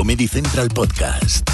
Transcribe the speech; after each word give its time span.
Comedy 0.00 0.26
Central 0.26 0.68
Podcast. 0.70 1.46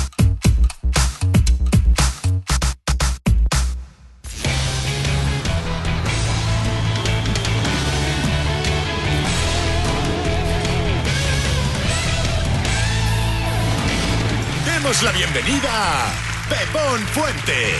Demos 14.64 15.02
la 15.02 15.10
bienvenida 15.10 15.68
a 15.68 16.12
Pepón 16.48 17.00
Fuentes. 17.08 17.74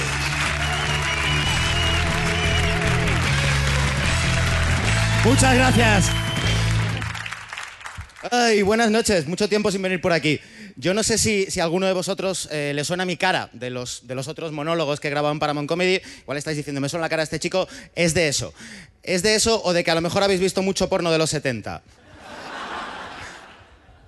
Muchas 5.25 5.55
gracias. 5.55 6.11
Ay, 8.33 8.63
buenas 8.63 8.91
noches. 8.91 9.29
Mucho 9.29 9.49
tiempo 9.49 9.71
sin 9.71 9.81
venir 9.81 10.01
por 10.01 10.13
aquí. 10.13 10.41
Yo 10.79 10.93
no 10.93 11.03
sé 11.03 11.17
si, 11.17 11.49
a 11.59 11.65
alguno 11.65 11.87
de 11.87 11.95
vosotros 11.95 12.49
eh, 12.53 12.73
le 12.75 12.85
suena 12.85 13.07
mi 13.07 13.17
cara 13.17 13.49
de 13.55 13.71
los, 13.71 14.03
otros 14.29 14.53
monólogos 14.53 15.01
que 15.01 15.09
he 15.09 15.11
grabado 15.11 15.33
en 15.33 15.39
Paramount 15.39 15.69
Comedy. 15.69 16.01
Igual 16.21 16.37
estáis 16.37 16.59
diciendo, 16.59 16.83
me 16.83 16.89
suena 16.91 17.07
la 17.07 17.09
cara 17.09 17.23
de 17.23 17.25
este 17.25 17.41
chico. 17.41 17.67
Es 17.95 18.13
de 18.13 18.29
eso. 18.29 18.53
Es 19.03 19.23
de 19.23 19.35
eso 19.35 19.63
o 19.65 19.73
de 19.73 19.83
que 19.83 19.91
a 19.91 19.95
lo 19.95 20.03
mejor 20.03 20.23
habéis 20.23 20.41
visto 20.41 20.63
mucho 20.63 20.89
porno 20.89 21.11
de 21.11 21.19
los 21.19 21.31
70. 21.31 21.83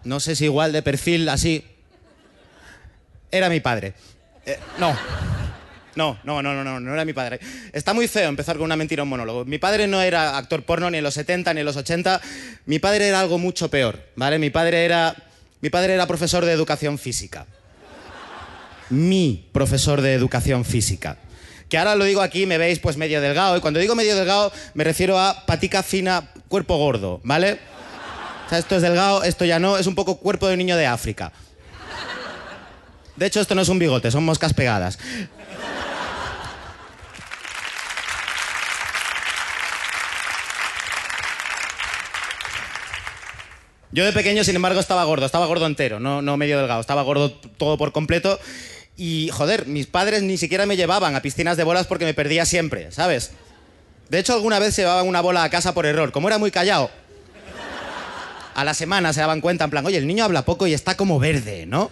No 0.05 0.20
sé 0.20 0.37
si 0.37 0.45
igual 0.45 0.73
de 0.73 0.83
perfil 0.83 1.28
así. 1.31 1.65
Era 3.31 3.48
mi 3.48 3.61
padre. 3.61 3.95
Eh, 4.45 4.59
no. 4.78 4.97
No, 5.97 6.17
no, 6.23 6.43
no, 6.43 6.62
no, 6.62 6.78
no, 6.78 6.93
era 6.93 7.05
mi 7.05 7.12
padre. 7.12 7.41
Está 7.73 7.93
muy 7.93 8.06
feo 8.06 8.28
empezar 8.28 8.56
con 8.56 8.67
una 8.67 8.77
mentira 8.77 9.00
en 9.00 9.06
un 9.06 9.11
monólogo. 9.11 9.45
Mi 9.45 9.59
padre 9.59 9.89
no 9.89 10.00
era 10.00 10.39
actor 10.39 10.62
porno 10.62 10.91
ni 10.91 10.98
en 10.98 11.05
los 11.05 11.15
70 11.15 11.53
ni 11.55 11.61
en 11.61 11.67
los 11.67 11.77
80. 11.77 12.21
Mi 12.67 12.78
padre 12.78 13.09
era 13.09 13.19
algo 13.19 13.39
mucho 13.39 13.69
peor, 13.69 13.98
¿vale? 14.15 14.39
Mi 14.39 14.50
padre 14.50 14.84
era, 14.84 15.17
mi 15.61 15.70
padre 15.70 15.95
era 15.95 16.06
profesor 16.06 16.45
de 16.45 16.53
educación 16.53 16.98
física. 16.98 17.47
Mi 18.91 19.48
profesor 19.53 20.00
de 20.00 20.15
educación 20.15 20.65
física. 20.65 21.19
Que 21.69 21.77
ahora 21.77 21.97
lo 21.97 22.05
digo 22.05 22.23
aquí, 22.23 22.47
me 22.47 22.59
veis 22.59 22.78
pues 22.78 22.97
medio 22.97 23.20
delgado. 23.20 23.56
Y 23.56 23.61
cuando 23.61 23.81
digo 23.81 23.95
medio 23.95 24.17
delgado, 24.17 24.53
me 24.75 24.84
refiero 24.84 25.19
a 25.19 25.45
patica 25.47 25.83
fina, 25.83 26.31
cuerpo 26.48 26.77
gordo, 26.78 27.20
¿vale? 27.25 27.59
O 28.47 28.48
sea, 28.48 28.59
esto 28.59 28.77
es 28.77 28.83
delgado, 28.83 29.25
esto 29.25 29.45
ya 29.45 29.59
no, 29.59 29.77
es 29.77 29.87
un 29.87 29.95
poco 29.95 30.19
cuerpo 30.19 30.48
de 30.48 30.56
niño 30.56 30.77
de 30.77 30.87
África. 30.87 31.33
De 33.17 33.27
hecho, 33.27 33.41
esto 33.41 33.55
no 33.55 33.62
es 33.62 33.69
un 33.69 33.78
bigote, 33.78 34.11
son 34.11 34.25
moscas 34.25 34.55
pegadas. 34.55 34.98
Yo 43.91 44.05
de 44.05 44.12
pequeño, 44.12 44.44
sin 44.44 44.56
embargo, 44.56 44.81
estaba 44.81 45.05
gordo, 45.05 45.25
estaba 45.25 45.47
gordo 45.47 45.67
entero, 45.67 45.98
no, 45.98 46.20
no 46.20 46.36
medio 46.36 46.58
delgado, 46.58 46.81
estaba 46.81 47.03
gordo 47.03 47.31
todo 47.31 47.78
por 47.78 47.92
completo. 47.92 48.39
Y, 48.97 49.31
joder, 49.33 49.67
mis 49.67 49.86
padres 49.86 50.22
ni 50.22 50.36
siquiera 50.36 50.67
me 50.67 50.77
llevaban 50.77 51.14
a 51.14 51.22
piscinas 51.22 51.56
de 51.56 51.64
bolas 51.64 51.86
porque 51.86 52.05
me 52.05 52.14
perdía 52.14 52.44
siempre, 52.44 52.91
¿sabes? 52.93 53.32
De 54.10 54.19
hecho, 54.19 54.34
alguna 54.34 54.59
vez 54.59 54.75
se 54.75 54.82
llevaban 54.82 55.06
una 55.06 55.21
bola 55.21 55.43
a 55.44 55.50
casa 55.50 55.72
por 55.72 55.87
error. 55.87 56.12
Como 56.12 56.28
era 56.28 56.38
muy 56.38 56.50
callado, 56.50 56.91
a 58.54 58.65
la 58.65 58.75
semana 58.75 59.12
se 59.12 59.21
daban 59.21 59.41
cuenta, 59.41 59.65
en 59.65 59.71
plan, 59.71 59.87
oye, 59.87 59.97
el 59.97 60.06
niño 60.06 60.25
habla 60.25 60.44
poco 60.44 60.66
y 60.66 60.75
está 60.75 60.97
como 60.97 61.19
verde, 61.19 61.65
¿no? 61.65 61.91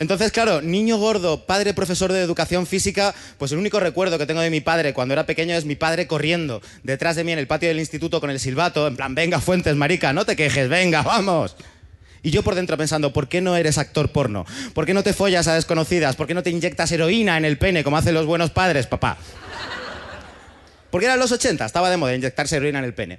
Entonces, 0.00 0.32
claro, 0.32 0.62
niño 0.62 0.96
gordo, 0.96 1.44
padre 1.44 1.74
profesor 1.74 2.10
de 2.10 2.22
educación 2.22 2.66
física, 2.66 3.14
pues 3.36 3.52
el 3.52 3.58
único 3.58 3.78
recuerdo 3.80 4.16
que 4.16 4.24
tengo 4.24 4.40
de 4.40 4.48
mi 4.48 4.62
padre 4.62 4.94
cuando 4.94 5.12
era 5.12 5.26
pequeño 5.26 5.54
es 5.54 5.66
mi 5.66 5.76
padre 5.76 6.06
corriendo 6.06 6.62
detrás 6.82 7.16
de 7.16 7.24
mí 7.24 7.32
en 7.32 7.38
el 7.38 7.46
patio 7.46 7.68
del 7.68 7.78
instituto 7.78 8.18
con 8.18 8.30
el 8.30 8.40
silbato, 8.40 8.86
en 8.86 8.96
plan, 8.96 9.14
venga, 9.14 9.40
Fuentes, 9.40 9.76
marica, 9.76 10.14
no 10.14 10.24
te 10.24 10.36
quejes, 10.36 10.70
venga, 10.70 11.02
vamos. 11.02 11.54
Y 12.22 12.30
yo 12.30 12.42
por 12.42 12.54
dentro 12.54 12.78
pensando, 12.78 13.12
¿por 13.12 13.28
qué 13.28 13.42
no 13.42 13.56
eres 13.56 13.76
actor 13.76 14.10
porno? 14.10 14.46
¿Por 14.72 14.86
qué 14.86 14.94
no 14.94 15.02
te 15.02 15.12
follas 15.12 15.48
a 15.48 15.54
desconocidas? 15.54 16.16
¿Por 16.16 16.26
qué 16.26 16.32
no 16.32 16.42
te 16.42 16.48
inyectas 16.48 16.90
heroína 16.92 17.36
en 17.36 17.44
el 17.44 17.58
pene 17.58 17.84
como 17.84 17.98
hacen 17.98 18.14
los 18.14 18.24
buenos 18.24 18.50
padres, 18.50 18.86
papá? 18.86 19.18
Porque 20.90 21.06
eran 21.06 21.18
los 21.18 21.30
80, 21.30 21.66
estaba 21.66 21.90
de 21.90 21.98
moda 21.98 22.14
inyectarse 22.14 22.56
heroína 22.56 22.78
en 22.78 22.86
el 22.86 22.94
pene. 22.94 23.18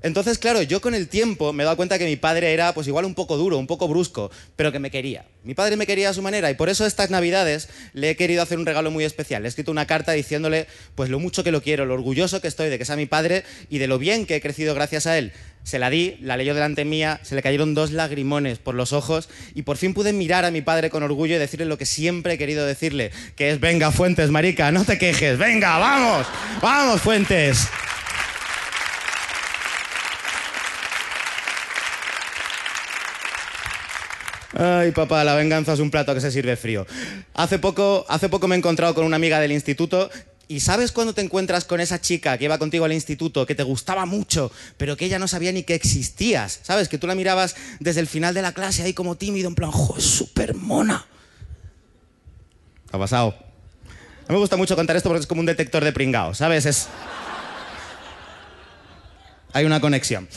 Entonces, 0.00 0.38
claro, 0.38 0.62
yo 0.62 0.80
con 0.80 0.94
el 0.94 1.08
tiempo 1.08 1.52
me 1.52 1.62
he 1.62 1.64
dado 1.64 1.76
cuenta 1.76 1.98
que 1.98 2.04
mi 2.04 2.14
padre 2.14 2.52
era 2.52 2.72
pues 2.72 2.86
igual 2.86 3.04
un 3.04 3.14
poco 3.14 3.36
duro, 3.36 3.58
un 3.58 3.66
poco 3.66 3.88
brusco, 3.88 4.30
pero 4.54 4.70
que 4.70 4.78
me 4.78 4.92
quería. 4.92 5.24
Mi 5.42 5.54
padre 5.54 5.76
me 5.76 5.86
quería 5.86 6.10
a 6.10 6.14
su 6.14 6.22
manera 6.22 6.50
y 6.50 6.54
por 6.54 6.68
eso 6.68 6.86
estas 6.86 7.10
navidades 7.10 7.68
le 7.94 8.10
he 8.10 8.16
querido 8.16 8.42
hacer 8.42 8.58
un 8.58 8.66
regalo 8.66 8.92
muy 8.92 9.02
especial. 9.04 9.42
Le 9.42 9.48
he 9.48 9.50
escrito 9.50 9.72
una 9.72 9.86
carta 9.86 10.12
diciéndole 10.12 10.68
pues 10.94 11.10
lo 11.10 11.18
mucho 11.18 11.42
que 11.42 11.50
lo 11.50 11.62
quiero, 11.62 11.84
lo 11.84 11.94
orgulloso 11.94 12.40
que 12.40 12.46
estoy 12.46 12.68
de 12.68 12.78
que 12.78 12.84
sea 12.84 12.94
mi 12.94 13.06
padre 13.06 13.42
y 13.70 13.78
de 13.78 13.88
lo 13.88 13.98
bien 13.98 14.24
que 14.24 14.36
he 14.36 14.40
crecido 14.40 14.72
gracias 14.74 15.06
a 15.08 15.18
él. 15.18 15.32
Se 15.64 15.80
la 15.80 15.90
di, 15.90 16.16
la 16.20 16.36
leyó 16.36 16.54
delante 16.54 16.84
mía, 16.84 17.18
se 17.24 17.34
le 17.34 17.42
cayeron 17.42 17.74
dos 17.74 17.90
lagrimones 17.90 18.58
por 18.58 18.76
los 18.76 18.92
ojos 18.92 19.28
y 19.54 19.62
por 19.62 19.78
fin 19.78 19.94
pude 19.94 20.12
mirar 20.12 20.44
a 20.44 20.52
mi 20.52 20.62
padre 20.62 20.90
con 20.90 21.02
orgullo 21.02 21.34
y 21.34 21.38
decirle 21.38 21.66
lo 21.66 21.76
que 21.76 21.86
siempre 21.86 22.34
he 22.34 22.38
querido 22.38 22.64
decirle, 22.64 23.10
que 23.34 23.50
es 23.50 23.58
venga 23.58 23.90
Fuentes, 23.90 24.30
marica, 24.30 24.70
no 24.70 24.84
te 24.84 24.96
quejes, 24.96 25.38
venga, 25.38 25.78
vamos, 25.78 26.26
vamos 26.62 27.00
Fuentes. 27.02 27.68
Ay, 34.58 34.90
papá, 34.90 35.22
la 35.22 35.36
venganza 35.36 35.72
es 35.72 35.78
un 35.78 35.88
plato 35.88 36.12
que 36.12 36.20
se 36.20 36.32
sirve 36.32 36.56
frío. 36.56 36.84
Hace 37.34 37.60
poco, 37.60 38.04
hace 38.08 38.28
poco 38.28 38.48
me 38.48 38.56
he 38.56 38.58
encontrado 38.58 38.92
con 38.92 39.04
una 39.04 39.14
amiga 39.14 39.38
del 39.38 39.52
instituto 39.52 40.10
y 40.48 40.58
¿sabes 40.58 40.90
cuando 40.90 41.14
te 41.14 41.20
encuentras 41.20 41.64
con 41.64 41.80
esa 41.80 42.00
chica 42.00 42.36
que 42.36 42.46
iba 42.46 42.58
contigo 42.58 42.84
al 42.84 42.92
instituto, 42.92 43.46
que 43.46 43.54
te 43.54 43.62
gustaba 43.62 44.04
mucho, 44.04 44.50
pero 44.76 44.96
que 44.96 45.04
ella 45.04 45.20
no 45.20 45.28
sabía 45.28 45.52
ni 45.52 45.62
que 45.62 45.76
existías? 45.76 46.58
¿Sabes? 46.64 46.88
Que 46.88 46.98
tú 46.98 47.06
la 47.06 47.14
mirabas 47.14 47.54
desde 47.78 48.00
el 48.00 48.08
final 48.08 48.34
de 48.34 48.42
la 48.42 48.50
clase 48.50 48.82
ahí 48.82 48.94
como 48.94 49.14
tímido, 49.14 49.46
en 49.46 49.54
plan, 49.54 49.70
¡jo, 49.70 49.94
es 49.96 50.04
súper 50.04 50.56
mona! 50.56 51.06
Ha 52.90 52.98
pasado. 52.98 53.36
No 54.28 54.34
me 54.34 54.40
gusta 54.40 54.56
mucho 54.56 54.74
contar 54.74 54.96
esto 54.96 55.08
porque 55.08 55.20
es 55.20 55.26
como 55.28 55.38
un 55.38 55.46
detector 55.46 55.84
de 55.84 55.92
pringao, 55.92 56.34
¿sabes? 56.34 56.66
Es... 56.66 56.88
Hay 59.52 59.64
una 59.64 59.80
conexión. 59.80 60.28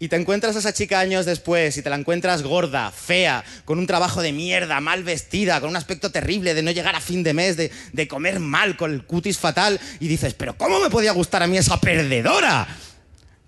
Y 0.00 0.08
te 0.08 0.16
encuentras 0.16 0.54
a 0.54 0.60
esa 0.60 0.72
chica 0.72 1.00
años 1.00 1.26
después 1.26 1.76
y 1.76 1.82
te 1.82 1.90
la 1.90 1.96
encuentras 1.96 2.42
gorda, 2.42 2.92
fea, 2.92 3.44
con 3.64 3.78
un 3.78 3.86
trabajo 3.86 4.22
de 4.22 4.32
mierda, 4.32 4.80
mal 4.80 5.02
vestida, 5.02 5.60
con 5.60 5.70
un 5.70 5.76
aspecto 5.76 6.10
terrible 6.10 6.54
de 6.54 6.62
no 6.62 6.70
llegar 6.70 6.94
a 6.94 7.00
fin 7.00 7.24
de 7.24 7.34
mes, 7.34 7.56
de, 7.56 7.72
de 7.92 8.08
comer 8.08 8.38
mal, 8.38 8.76
con 8.76 8.92
el 8.92 9.04
cutis 9.04 9.38
fatal, 9.38 9.80
y 9.98 10.06
dices, 10.06 10.34
pero 10.34 10.56
¿cómo 10.56 10.78
me 10.78 10.88
podía 10.88 11.12
gustar 11.12 11.42
a 11.42 11.48
mí 11.48 11.58
esa 11.58 11.80
perdedora? 11.80 12.68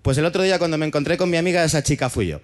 Pues 0.01 0.17
el 0.17 0.25
otro 0.25 0.43
día 0.43 0.59
cuando 0.59 0.77
me 0.77 0.85
encontré 0.85 1.15
con 1.15 1.29
mi 1.29 1.37
amiga, 1.37 1.63
esa 1.63 1.83
chica 1.83 2.09
fui 2.09 2.27
yo. 2.27 2.41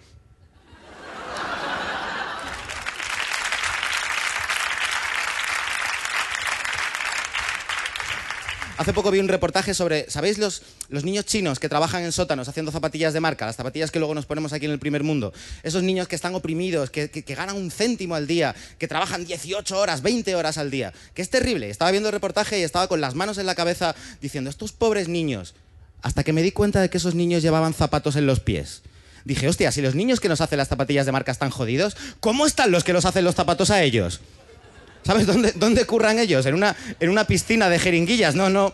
Hace 8.87 8.93
poco 8.93 9.11
vi 9.11 9.19
un 9.19 9.27
reportaje 9.27 9.73
sobre, 9.73 10.09
¿sabéis 10.09 10.37
los, 10.37 10.61
los 10.87 11.03
niños 11.03 11.25
chinos 11.25 11.59
que 11.59 11.67
trabajan 11.67 12.05
en 12.05 12.13
sótanos 12.13 12.47
haciendo 12.47 12.71
zapatillas 12.71 13.11
de 13.11 13.19
marca? 13.19 13.45
Las 13.45 13.57
zapatillas 13.57 13.91
que 13.91 13.99
luego 13.99 14.15
nos 14.15 14.25
ponemos 14.25 14.53
aquí 14.53 14.65
en 14.65 14.71
el 14.71 14.79
primer 14.79 15.03
mundo. 15.03 15.33
Esos 15.61 15.83
niños 15.83 16.07
que 16.07 16.15
están 16.15 16.33
oprimidos, 16.35 16.89
que, 16.89 17.09
que- 17.09 17.35
ganan 17.35 17.57
un 17.57 17.69
céntimo 17.69 18.15
al 18.15 18.27
día, 18.27 18.55
que 18.79 18.87
trabajan 18.87 19.25
18 19.25 19.77
horas, 19.77 20.01
20 20.03 20.33
horas 20.35 20.57
al 20.57 20.71
día. 20.71 20.93
Que 21.13 21.21
es 21.21 21.29
terrible. 21.29 21.69
Estaba 21.69 21.91
viendo 21.91 22.07
el 22.07 22.13
reportaje 22.13 22.59
y 22.59 22.63
estaba 22.63 22.87
con 22.87 23.01
las 23.01 23.13
manos 23.13 23.37
en 23.37 23.45
la 23.45 23.55
cabeza 23.55 23.93
diciendo, 24.21 24.49
estos 24.49 24.71
pobres 24.71 25.09
niños. 25.09 25.53
Hasta 26.01 26.23
que 26.23 26.31
me 26.31 26.41
di 26.41 26.53
cuenta 26.53 26.79
de 26.79 26.89
que 26.89 26.97
esos 26.99 27.13
niños 27.13 27.43
llevaban 27.43 27.73
zapatos 27.73 28.15
en 28.15 28.25
los 28.25 28.39
pies. 28.39 28.83
Dije, 29.25 29.49
hostia, 29.49 29.73
si 29.73 29.81
los 29.81 29.95
niños 29.95 30.21
que 30.21 30.29
nos 30.29 30.39
hacen 30.39 30.59
las 30.59 30.69
zapatillas 30.69 31.05
de 31.05 31.11
marca 31.11 31.33
están 31.33 31.49
jodidos, 31.49 31.97
¿cómo 32.21 32.45
están 32.45 32.71
los 32.71 32.85
que 32.85 32.93
los 32.93 33.03
hacen 33.03 33.25
los 33.25 33.35
zapatos 33.35 33.69
a 33.69 33.83
ellos? 33.83 34.21
¿Sabes 35.07 35.25
dónde, 35.25 35.53
dónde 35.55 35.85
curran 35.85 36.19
ellos? 36.19 36.45
En 36.47 36.53
una, 36.53 36.75
en 36.99 37.09
una 37.09 37.23
piscina 37.23 37.69
de 37.69 37.79
jeringuillas. 37.79 38.35
No, 38.35 38.49
no. 38.49 38.73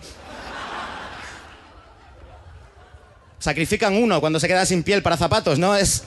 Sacrifican 3.38 3.96
uno 3.96 4.20
cuando 4.20 4.40
se 4.40 4.48
queda 4.48 4.66
sin 4.66 4.82
piel 4.82 5.04
para 5.04 5.16
zapatos, 5.16 5.60
¿no? 5.60 5.76
Es. 5.76 6.06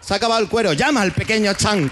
Se 0.00 0.12
ha 0.12 0.16
acabado 0.16 0.40
el 0.40 0.48
cuero. 0.48 0.72
Llama 0.72 1.02
al 1.02 1.12
pequeño 1.12 1.54
Chang. 1.54 1.88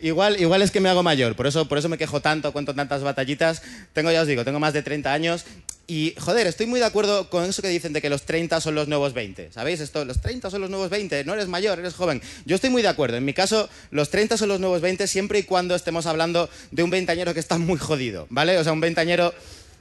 Igual, 0.00 0.40
igual 0.40 0.62
es 0.62 0.70
que 0.70 0.80
me 0.80 0.88
hago 0.88 1.02
mayor, 1.02 1.36
por 1.36 1.46
eso, 1.46 1.68
por 1.68 1.76
eso 1.76 1.90
me 1.90 1.98
quejo 1.98 2.22
tanto, 2.22 2.50
cuento 2.54 2.74
tantas 2.74 3.02
batallitas. 3.02 3.62
Tengo, 3.92 4.10
ya 4.10 4.22
os 4.22 4.26
digo, 4.26 4.42
tengo 4.42 4.58
más 4.58 4.72
de 4.72 4.82
30 4.82 5.12
años 5.12 5.44
y, 5.92 6.14
joder, 6.18 6.46
estoy 6.46 6.64
muy 6.64 6.80
de 6.80 6.86
acuerdo 6.86 7.28
con 7.28 7.44
eso 7.44 7.60
que 7.60 7.68
dicen 7.68 7.92
de 7.92 8.00
que 8.00 8.08
los 8.08 8.22
30 8.22 8.62
son 8.62 8.74
los 8.74 8.88
nuevos 8.88 9.12
20. 9.12 9.52
¿Sabéis 9.52 9.78
esto? 9.78 10.06
Los 10.06 10.22
30 10.22 10.48
son 10.48 10.62
los 10.62 10.70
nuevos 10.70 10.88
20, 10.88 11.22
no 11.24 11.34
eres 11.34 11.48
mayor, 11.48 11.78
eres 11.78 11.92
joven. 11.92 12.22
Yo 12.46 12.54
estoy 12.54 12.70
muy 12.70 12.80
de 12.80 12.88
acuerdo. 12.88 13.18
En 13.18 13.26
mi 13.26 13.34
caso, 13.34 13.68
los 13.90 14.08
30 14.08 14.38
son 14.38 14.48
los 14.48 14.58
nuevos 14.58 14.80
20 14.80 15.06
siempre 15.06 15.40
y 15.40 15.42
cuando 15.42 15.74
estemos 15.74 16.06
hablando 16.06 16.48
de 16.70 16.82
un 16.82 16.88
veintañero 16.88 17.34
que 17.34 17.40
está 17.40 17.58
muy 17.58 17.76
jodido, 17.76 18.26
¿vale? 18.30 18.56
O 18.56 18.64
sea, 18.64 18.72
un 18.72 18.80
veintañero 18.80 19.34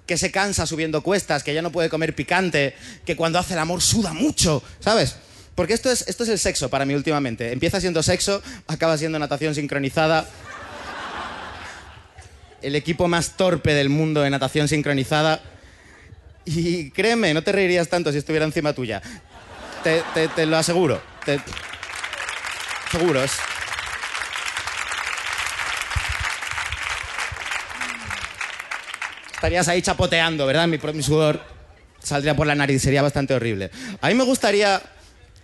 que 0.06 0.18
se 0.18 0.32
cansa 0.32 0.66
subiendo 0.66 1.02
cuestas, 1.02 1.44
que 1.44 1.54
ya 1.54 1.62
no 1.62 1.72
puede 1.72 1.88
comer 1.88 2.14
picante, 2.14 2.76
que 3.06 3.16
cuando 3.16 3.40
hace 3.40 3.54
el 3.54 3.60
amor 3.60 3.82
suda 3.82 4.12
mucho, 4.12 4.62
¿sabes? 4.82 5.16
Porque 5.56 5.72
esto 5.72 5.90
es, 5.90 6.06
esto 6.10 6.24
es 6.24 6.30
el 6.30 6.40
sexo 6.40 6.68
para 6.68 6.84
mí 6.84 6.94
últimamente. 6.94 7.54
Empieza 7.54 7.80
siendo 7.80 8.04
sexo, 8.04 8.42
acaba 8.68 8.98
siendo 8.98 9.18
natación 9.18 9.56
sincronizada. 9.56 10.28
El 12.62 12.76
equipo 12.76 13.08
más 13.08 13.38
torpe 13.38 13.74
del 13.74 13.88
mundo 13.88 14.24
de 14.24 14.30
natación 14.30 14.68
sincronizada. 14.68 15.42
Y 16.46 16.90
créeme, 16.92 17.34
no 17.34 17.44
te 17.44 17.52
reirías 17.52 17.88
tanto 17.88 18.12
si 18.12 18.18
estuviera 18.18 18.46
encima 18.46 18.74
tuya. 18.74 19.02
Te, 19.84 20.04
te- 20.14 20.46
lo 20.46 20.58
aseguro. 20.58 21.02
Te- 21.26 21.40
Seguro, 22.92 23.24
es. 23.24 23.32
Estarías 29.34 29.68
ahí 29.68 29.82
chapoteando, 29.82 30.46
¿verdad? 30.46 30.68
Mi, 30.68 30.78
mi 30.78 31.04
sudor 31.04 31.42
saldría 32.02 32.36
por 32.36 32.46
la 32.48 32.56
nariz, 32.56 32.82
sería 32.82 33.02
bastante 33.02 33.34
horrible. 33.34 33.72
A 34.02 34.08
mí 34.10 34.14
me 34.14 34.24
gustaría. 34.24 34.82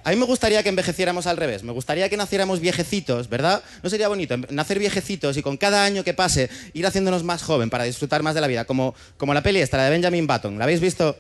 A 0.08 0.12
mí 0.12 0.16
me 0.16 0.24
gustaría 0.24 0.64
que 0.64 0.70
envejeciéramos 0.70 1.28
al 1.28 1.36
revés. 1.36 1.64
Me 1.64 1.74
gustaría 1.74 2.08
que 2.08 2.16
naciéramos 2.16 2.62
viejecitos, 2.62 3.28
¿verdad? 3.28 3.62
¿No 3.84 3.90
sería 3.90 4.08
bonito? 4.08 4.36
Em- 4.36 4.46
Nacer 4.52 4.80
viejecitos 4.80 5.36
y 5.36 5.42
con 5.42 5.58
cada 5.58 5.84
año 5.84 6.06
que 6.06 6.14
pase 6.14 6.50
ir 6.72 6.88
haciéndonos 6.88 7.26
más 7.26 7.44
joven 7.44 7.70
para 7.70 7.84
disfrutar 7.84 8.24
más 8.24 8.34
de 8.34 8.40
la 8.40 8.48
vida. 8.48 8.64
Como, 8.64 8.96
como 9.18 9.34
la 9.34 9.44
peli 9.44 9.60
esta, 9.60 9.76
la 9.76 9.84
de 9.84 9.90
Benjamin 9.90 10.26
Button. 10.26 10.58
¿La 10.58 10.64
habéis 10.64 10.80
visto? 10.80 11.18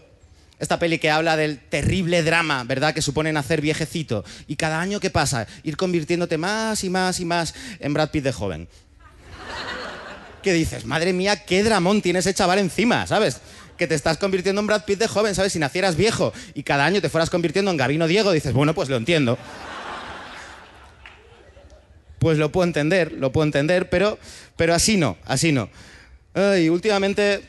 Esta 0.57 0.79
peli 0.79 0.99
que 0.99 1.11
habla 1.11 1.35
del 1.35 1.59
terrible 1.59 2.23
drama, 2.23 2.63
¿verdad? 2.63 2.93
Que 2.93 3.01
supone 3.01 3.33
nacer 3.33 3.59
viejecito. 3.59 4.23
Y 4.47 4.55
cada 4.55 4.79
año 4.79 5.01
que 5.01 5.09
pasa, 5.09 5.47
ir 5.63 5.75
convirtiéndote 5.75 6.37
más 6.37 6.85
y 6.85 6.89
más 6.89 7.19
y 7.19 7.25
más 7.25 7.55
en 7.81 7.93
Brad 7.93 8.09
Pitt 8.11 8.23
de 8.23 8.31
joven. 8.31 8.69
¿Qué 10.41 10.53
dices? 10.53 10.85
Madre 10.85 11.11
mía, 11.11 11.43
qué 11.43 11.61
dramón 11.61 12.01
tiene 12.01 12.19
ese 12.19 12.33
chaval 12.33 12.59
encima, 12.59 13.05
¿sabes? 13.05 13.41
Que 13.77 13.87
te 13.87 13.95
estás 13.95 14.17
convirtiendo 14.17 14.61
en 14.61 14.67
Brad 14.67 14.85
Pitt 14.85 14.99
de 14.99 15.07
joven, 15.07 15.35
¿sabes? 15.35 15.53
Si 15.53 15.59
nacieras 15.59 15.95
viejo 15.95 16.33
y 16.53 16.63
cada 16.63 16.85
año 16.85 17.01
te 17.01 17.09
fueras 17.09 17.29
convirtiendo 17.29 17.71
en 17.71 17.77
Gabino 17.77 18.07
Diego, 18.07 18.31
dices, 18.31 18.53
bueno, 18.53 18.73
pues 18.73 18.89
lo 18.89 18.95
entiendo. 18.95 19.37
Pues 22.19 22.37
lo 22.37 22.51
puedo 22.51 22.65
entender, 22.65 23.11
lo 23.13 23.31
puedo 23.31 23.45
entender, 23.45 23.89
pero, 23.89 24.17
pero 24.55 24.73
así 24.73 24.97
no, 24.97 25.17
así 25.25 25.51
no. 25.51 25.69
Ay, 26.33 26.69
últimamente, 26.69 27.43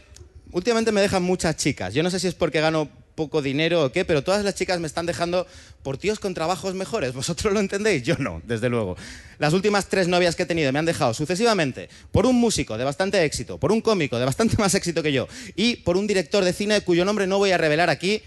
últimamente 0.52 0.92
me 0.92 1.00
dejan 1.00 1.22
muchas 1.22 1.56
chicas. 1.56 1.94
Yo 1.94 2.02
no 2.02 2.10
sé 2.10 2.20
si 2.20 2.26
es 2.28 2.34
porque 2.34 2.60
gano 2.60 2.88
poco 3.19 3.43
dinero 3.43 3.82
o 3.82 3.91
qué, 3.91 4.05
pero 4.05 4.23
todas 4.23 4.44
las 4.44 4.55
chicas 4.55 4.79
me 4.79 4.87
están 4.87 5.05
dejando 5.05 5.44
por 5.82 5.99
tíos 5.99 6.20
con 6.20 6.35
trabajos 6.35 6.75
mejores. 6.75 7.12
¿Vosotros 7.15 7.53
lo 7.53 7.59
entendéis? 7.59 8.05
Yo 8.05 8.15
no, 8.17 8.41
desde 8.44 8.69
luego. 8.69 8.97
Las 9.41 9.55
últimas 9.55 9.88
tres 9.88 10.06
novias 10.06 10.37
que 10.37 10.44
he 10.44 10.47
tenido 10.47 10.73
me 10.73 10.79
han 10.79 10.85
dejado 10.85 11.12
sucesivamente 11.15 11.88
por 12.12 12.26
un 12.26 12.37
músico 12.37 12.79
de 12.79 12.85
bastante 12.85 13.25
éxito, 13.25 13.59
por 13.59 13.73
un 13.73 13.81
cómico 13.81 14.20
de 14.20 14.25
bastante 14.25 14.56
más 14.62 14.73
éxito 14.76 15.03
que 15.03 15.12
yo 15.12 15.26
y 15.56 15.76
por 15.76 15.97
un 15.97 16.06
director 16.06 16.44
de 16.44 16.53
cine 16.53 16.81
cuyo 16.82 17.05
nombre 17.05 17.26
no 17.26 17.38
voy 17.38 17.50
a 17.50 17.59
revelar 17.59 17.91
aquí. 17.91 18.23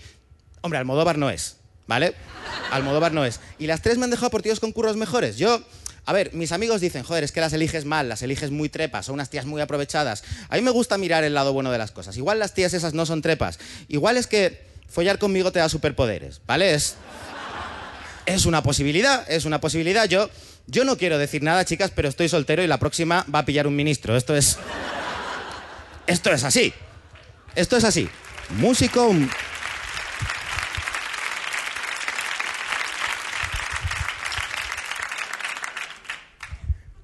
Hombre, 0.60 0.80
Almodóvar 0.80 1.18
no 1.18 1.30
es, 1.30 1.56
¿vale? 1.88 2.14
Almodóvar 2.72 3.14
no 3.14 3.24
es. 3.24 3.40
Y 3.60 3.68
las 3.68 3.82
tres 3.82 3.98
me 3.98 4.04
han 4.04 4.12
dejado 4.12 4.30
por 4.30 4.42
tíos 4.42 4.60
con 4.60 4.74
curros 4.74 4.98
mejores. 4.98 5.38
Yo, 5.38 5.62
a 6.06 6.12
ver, 6.12 6.34
mis 6.34 6.52
amigos 6.52 6.82
dicen, 6.82 7.04
joder, 7.04 7.24
es 7.24 7.32
que 7.32 7.40
las 7.40 7.54
eliges 7.54 7.86
mal, 7.86 8.10
las 8.10 8.24
eliges 8.24 8.52
muy 8.52 8.68
trepas, 8.68 9.06
son 9.06 9.14
unas 9.14 9.30
tías 9.30 9.46
muy 9.46 9.62
aprovechadas. 9.62 10.26
A 10.50 10.58
mí 10.58 10.62
me 10.62 10.72
gusta 10.72 10.98
mirar 10.98 11.24
el 11.24 11.34
lado 11.34 11.54
bueno 11.54 11.72
de 11.72 11.78
las 11.78 11.92
cosas. 11.92 12.18
Igual 12.18 12.40
las 12.40 12.54
tías 12.54 12.74
esas 12.74 12.94
no 12.94 13.06
son 13.06 13.22
trepas. 13.22 13.58
Igual 13.88 14.18
es 14.18 14.28
que 14.28 14.71
follar 14.92 15.18
conmigo 15.18 15.52
te 15.52 15.60
da 15.60 15.70
superpoderes, 15.70 16.42
¿vale? 16.46 16.74
Es, 16.74 16.96
es 18.26 18.46
una 18.46 18.62
posibilidad, 18.62 19.30
es 19.32 19.46
una 19.46 19.62
posibilidad. 19.62 20.08
Yo, 20.08 20.30
yo 20.68 20.84
no 20.84 20.98
quiero 20.98 21.18
decir 21.18 21.42
nada, 21.42 21.66
chicas, 21.66 21.92
pero 21.96 22.10
estoy 22.10 22.30
soltero 22.30 22.64
y 22.64 22.68
la 22.68 22.78
próxima 22.78 23.26
va 23.34 23.40
a 23.40 23.46
pillar 23.46 23.68
un 23.68 23.76
ministro. 23.76 24.16
Esto 24.16 24.36
es... 24.36 24.58
Esto 26.08 26.32
es 26.32 26.44
así. 26.44 26.74
Esto 27.56 27.78
es 27.78 27.84
así. 27.84 28.10
Músico, 28.50 29.14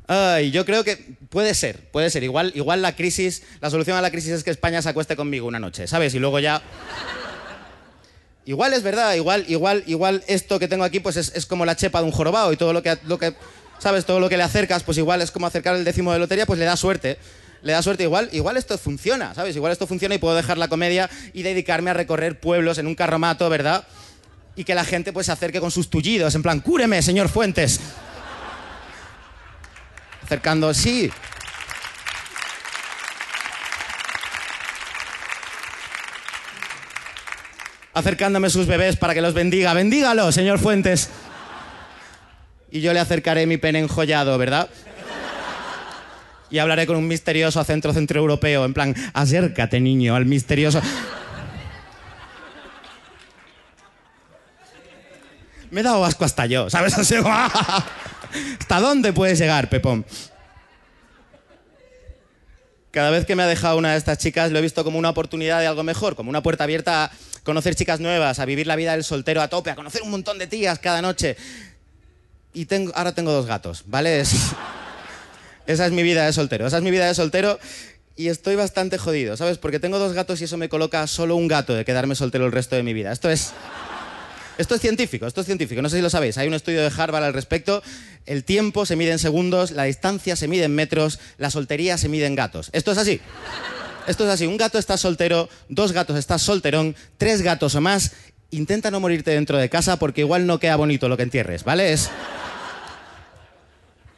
Ay, 0.10 0.52
yo 0.52 0.66
creo 0.66 0.86
que 0.86 0.96
puede 1.30 1.54
ser, 1.54 1.92
puede 1.92 2.10
ser. 2.10 2.24
Igual, 2.24 2.54
igual 2.56 2.82
la 2.82 2.96
crisis, 2.96 3.44
la 3.60 3.70
solución 3.70 3.98
a 3.98 4.02
la 4.02 4.10
crisis 4.10 4.32
es 4.32 4.44
que 4.44 4.52
España 4.52 4.82
se 4.82 4.88
acueste 4.88 5.18
conmigo 5.18 5.48
una 5.48 5.60
noche, 5.60 5.86
¿sabes? 5.86 6.16
Y 6.16 6.20
luego 6.20 6.40
ya. 6.40 6.62
Igual 8.48 8.72
es 8.72 8.82
verdad, 8.82 9.14
igual, 9.14 9.44
igual, 9.50 9.84
igual 9.88 10.24
esto 10.26 10.58
que 10.58 10.70
tengo 10.70 10.86
aquí, 10.86 11.02
pues 11.02 11.18
es, 11.18 11.46
como 11.46 11.66
la 11.66 11.76
chepa 11.76 12.00
de 12.00 12.06
un 12.06 12.14
jorobado 12.14 12.54
y 12.54 12.56
todo 12.56 12.72
lo 12.72 12.82
que, 12.82 12.98
lo 13.04 13.20
que, 13.20 13.36
¿sabes? 13.78 14.06
Todo 14.06 14.22
lo 14.22 14.30
que 14.30 14.38
le 14.38 14.44
acercas, 14.44 14.84
pues 14.84 14.98
igual 14.98 15.22
es 15.22 15.32
como 15.32 15.48
acercar 15.48 15.76
el 15.76 15.84
décimo 15.84 16.14
de 16.14 16.20
lotería, 16.20 16.46
pues 16.46 16.58
le 16.58 16.64
da 16.64 16.78
suerte. 16.78 17.18
Le 17.62 17.74
da 17.74 17.82
suerte, 17.82 18.04
igual, 18.04 18.30
igual 18.32 18.56
esto 18.56 18.78
funciona, 18.78 19.36
¿sabes? 19.36 19.54
Igual 19.58 19.74
esto 19.74 19.86
funciona 19.86 20.16
y 20.16 20.18
puedo 20.18 20.34
dejar 20.34 20.58
la 20.58 20.70
comedia 20.70 21.10
y 21.34 21.44
dedicarme 21.44 21.90
a 21.90 21.94
recorrer 21.94 22.40
pueblos 22.40 22.78
en 22.78 22.88
un 22.88 22.96
carromato, 22.96 23.50
¿verdad? 23.50 23.86
Y 24.56 24.64
que 24.64 24.76
la 24.76 24.86
gente 24.86 25.12
pues 25.12 25.26
se 25.26 25.34
acerque 25.34 25.60
con 25.60 25.70
sus 25.70 25.90
tullidos, 25.90 26.34
en 26.34 26.42
plan, 26.42 26.62
cúreme, 26.62 27.02
señor 27.02 27.28
Fuentes. 27.28 27.82
Acercando, 30.24 30.74
sí. 30.74 31.12
Acercándome 37.98 38.52
sus 38.52 38.68
bebés 38.68 38.96
para 38.96 39.16
que 39.16 39.22
los 39.22 39.34
bendiga. 39.34 39.74
Bendígalo, 39.74 40.32
señor 40.32 40.60
Fuentes. 40.60 41.10
Y 42.70 42.82
yo 42.82 42.94
le 42.94 43.00
acercaré 43.00 43.48
mi 43.48 43.58
pene 43.58 43.80
enjollado, 43.80 44.38
¿verdad? 44.38 44.70
Y 46.52 46.60
hablaré 46.60 46.86
con 46.86 46.96
un 46.96 47.08
misterioso 47.08 47.60
acento 47.60 47.92
centroeuropeo, 47.92 48.66
en 48.66 48.76
plan, 48.76 48.94
acércate, 49.16 49.80
niño, 49.80 50.16
al 50.16 50.28
misterioso. 50.28 50.80
Me 55.72 55.80
he 55.80 55.84
dado 55.84 56.06
asco 56.06 56.24
hasta 56.24 56.46
yo, 56.46 56.70
¿sabes? 56.70 56.94
¿Hasta 58.60 58.80
dónde 58.80 59.12
puedes 59.12 59.40
llegar, 59.40 59.70
Pepón? 59.70 60.06
Cada 62.92 63.10
vez 63.10 63.26
que 63.26 63.36
me 63.36 63.44
ha 63.44 63.48
dejado 63.48 63.78
una 63.78 63.92
de 63.92 63.98
estas 63.98 64.18
chicas 64.18 64.52
lo 64.52 64.60
he 64.60 64.62
visto 64.62 64.84
como 64.84 64.98
una 64.98 65.10
oportunidad 65.10 65.60
de 65.60 65.68
algo 65.68 65.84
mejor, 65.84 66.16
como 66.16 66.30
una 66.30 66.42
puerta 66.42 66.64
abierta 66.64 67.12
conocer 67.48 67.74
chicas 67.76 68.00
nuevas, 68.00 68.38
a 68.38 68.46
vivir 68.46 68.68
la 68.68 68.76
vida 68.76 68.92
del 68.92 69.04
soltero 69.04 69.42
a 69.42 69.48
tope, 69.48 69.72
a 69.72 69.76
conocer 69.76 70.04
un 70.04 70.12
montón 70.12 70.38
de 70.38 70.46
tías 70.46 70.78
cada 70.78 71.02
noche. 71.02 71.36
Y 72.54 72.66
tengo, 72.66 72.92
ahora 72.96 73.14
tengo 73.16 73.32
dos 73.32 73.48
gatos, 73.48 73.84
¿vale? 73.88 74.20
Es- 74.20 74.36
esa 75.66 75.86
es 75.88 75.92
mi 75.92 76.04
vida 76.04 76.26
de 76.26 76.34
soltero, 76.34 76.68
esa 76.68 76.78
es 76.78 76.84
mi 76.84 76.92
vida 76.92 77.08
de 77.08 77.16
soltero 77.16 77.58
y 78.16 78.28
estoy 78.28 78.56
bastante 78.56 78.98
jodido, 78.98 79.38
¿sabes? 79.38 79.58
Porque 79.58 79.80
tengo 79.80 79.98
dos 79.98 80.14
gatos 80.14 80.42
y 80.42 80.44
eso 80.44 80.58
me 80.58 80.70
coloca 80.70 81.08
solo 81.08 81.36
un 81.36 81.48
gato 81.48 81.74
de 81.74 81.86
quedarme 81.86 82.16
soltero 82.16 82.46
el 82.46 82.52
resto 82.52 82.76
de 82.76 82.84
mi 82.84 82.94
vida. 82.94 83.12
Esto 83.12 83.30
es... 83.30 83.54
Esto 84.58 84.74
es 84.74 84.82
científico, 84.82 85.28
esto 85.28 85.42
es 85.42 85.46
científico, 85.46 85.84
no 85.84 85.90
sé 85.90 85.98
si 85.98 86.02
lo 86.02 86.10
sabéis. 86.10 86.36
Hay 86.40 86.48
un 86.48 86.56
estudio 86.56 86.82
de 86.82 86.92
Harvard 86.98 87.24
al 87.24 87.34
respecto. 87.34 87.84
El 88.26 88.44
tiempo 88.44 88.88
se 88.88 88.96
mide 88.96 89.12
en 89.12 89.20
segundos, 89.20 89.70
la 89.70 89.84
distancia 89.84 90.36
se 90.36 90.48
mide 90.48 90.64
en 90.64 90.74
metros, 90.74 91.20
la 91.38 91.52
soltería 91.52 91.96
se 92.00 92.10
mide 92.10 92.26
en 92.26 92.34
gatos. 92.34 92.72
Esto 92.74 92.92
es 92.92 92.98
así. 92.98 93.22
Esto 94.08 94.24
es 94.24 94.30
así. 94.30 94.48
Un 94.48 94.58
gato 94.58 94.80
está 94.80 94.98
soltero, 94.98 95.50
dos 95.68 95.92
gatos 95.92 96.18
estás 96.18 96.42
solterón, 96.42 96.96
tres 97.18 97.42
gatos 97.42 97.76
o 97.76 97.82
más. 97.82 98.14
Intenta 98.52 98.90
no 98.90 99.02
morirte 99.02 99.32
dentro 99.32 99.58
de 99.58 99.70
casa 99.70 100.00
porque 100.00 100.22
igual 100.22 100.48
no 100.48 100.60
queda 100.60 100.78
bonito 100.78 101.10
lo 101.10 101.18
que 101.18 101.24
entierres, 101.24 101.66
¿vale? 101.66 101.92
Es. 101.92 102.10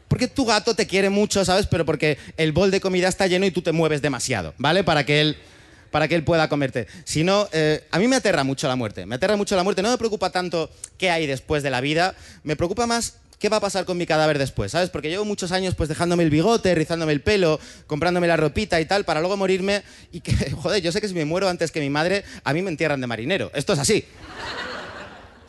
Porque 0.07 0.27
tu 0.27 0.45
gato 0.45 0.75
te 0.75 0.85
quiere 0.85 1.09
mucho, 1.09 1.43
¿sabes? 1.43 1.65
Pero 1.65 1.85
porque 1.85 2.19
el 2.37 2.51
bol 2.51 2.69
de 2.69 2.79
comida 2.79 3.07
está 3.07 3.25
lleno 3.25 3.47
y 3.47 3.51
tú 3.51 3.63
te 3.63 3.71
mueves 3.71 4.01
demasiado, 4.03 4.53
¿vale? 4.59 4.83
Para 4.83 5.05
que 5.05 5.21
él, 5.21 5.37
para 5.89 6.07
que 6.07 6.13
él 6.13 6.23
pueda 6.23 6.49
comerte. 6.49 6.87
Si 7.03 7.23
no, 7.23 7.49
eh, 7.51 7.83
a 7.89 7.97
mí 7.97 8.07
me 8.07 8.15
aterra 8.15 8.43
mucho 8.43 8.67
la 8.67 8.75
muerte. 8.75 9.07
Me 9.07 9.15
aterra 9.15 9.37
mucho 9.37 9.55
la 9.55 9.63
muerte. 9.63 9.81
No 9.81 9.89
me 9.89 9.97
preocupa 9.97 10.29
tanto 10.29 10.69
qué 10.99 11.09
hay 11.09 11.25
después 11.25 11.63
de 11.63 11.71
la 11.71 11.81
vida. 11.81 12.15
Me 12.43 12.55
preocupa 12.55 12.85
más 12.85 13.15
qué 13.39 13.49
va 13.49 13.57
a 13.57 13.61
pasar 13.61 13.85
con 13.85 13.97
mi 13.97 14.05
cadáver 14.05 14.37
después, 14.37 14.73
¿sabes? 14.73 14.89
Porque 14.89 15.09
llevo 15.09 15.25
muchos 15.25 15.51
años 15.51 15.73
pues 15.73 15.89
dejándome 15.89 16.23
el 16.23 16.29
bigote, 16.29 16.75
rizándome 16.75 17.13
el 17.13 17.21
pelo, 17.21 17.59
comprándome 17.87 18.27
la 18.27 18.37
ropita 18.37 18.79
y 18.79 18.85
tal, 18.85 19.05
para 19.05 19.21
luego 19.21 19.37
morirme 19.37 19.81
y 20.11 20.19
que, 20.19 20.51
joder, 20.61 20.83
yo 20.83 20.91
sé 20.91 21.01
que 21.01 21.07
si 21.07 21.13
me 21.13 21.25
muero 21.25 21.47
antes 21.47 21.71
que 21.71 21.79
mi 21.79 21.89
madre, 21.89 22.23
a 22.43 22.53
mí 22.53 22.61
me 22.61 22.69
entierran 22.69 23.01
de 23.01 23.07
marinero. 23.07 23.49
Esto 23.55 23.73
es 23.73 23.79
así. 23.79 24.05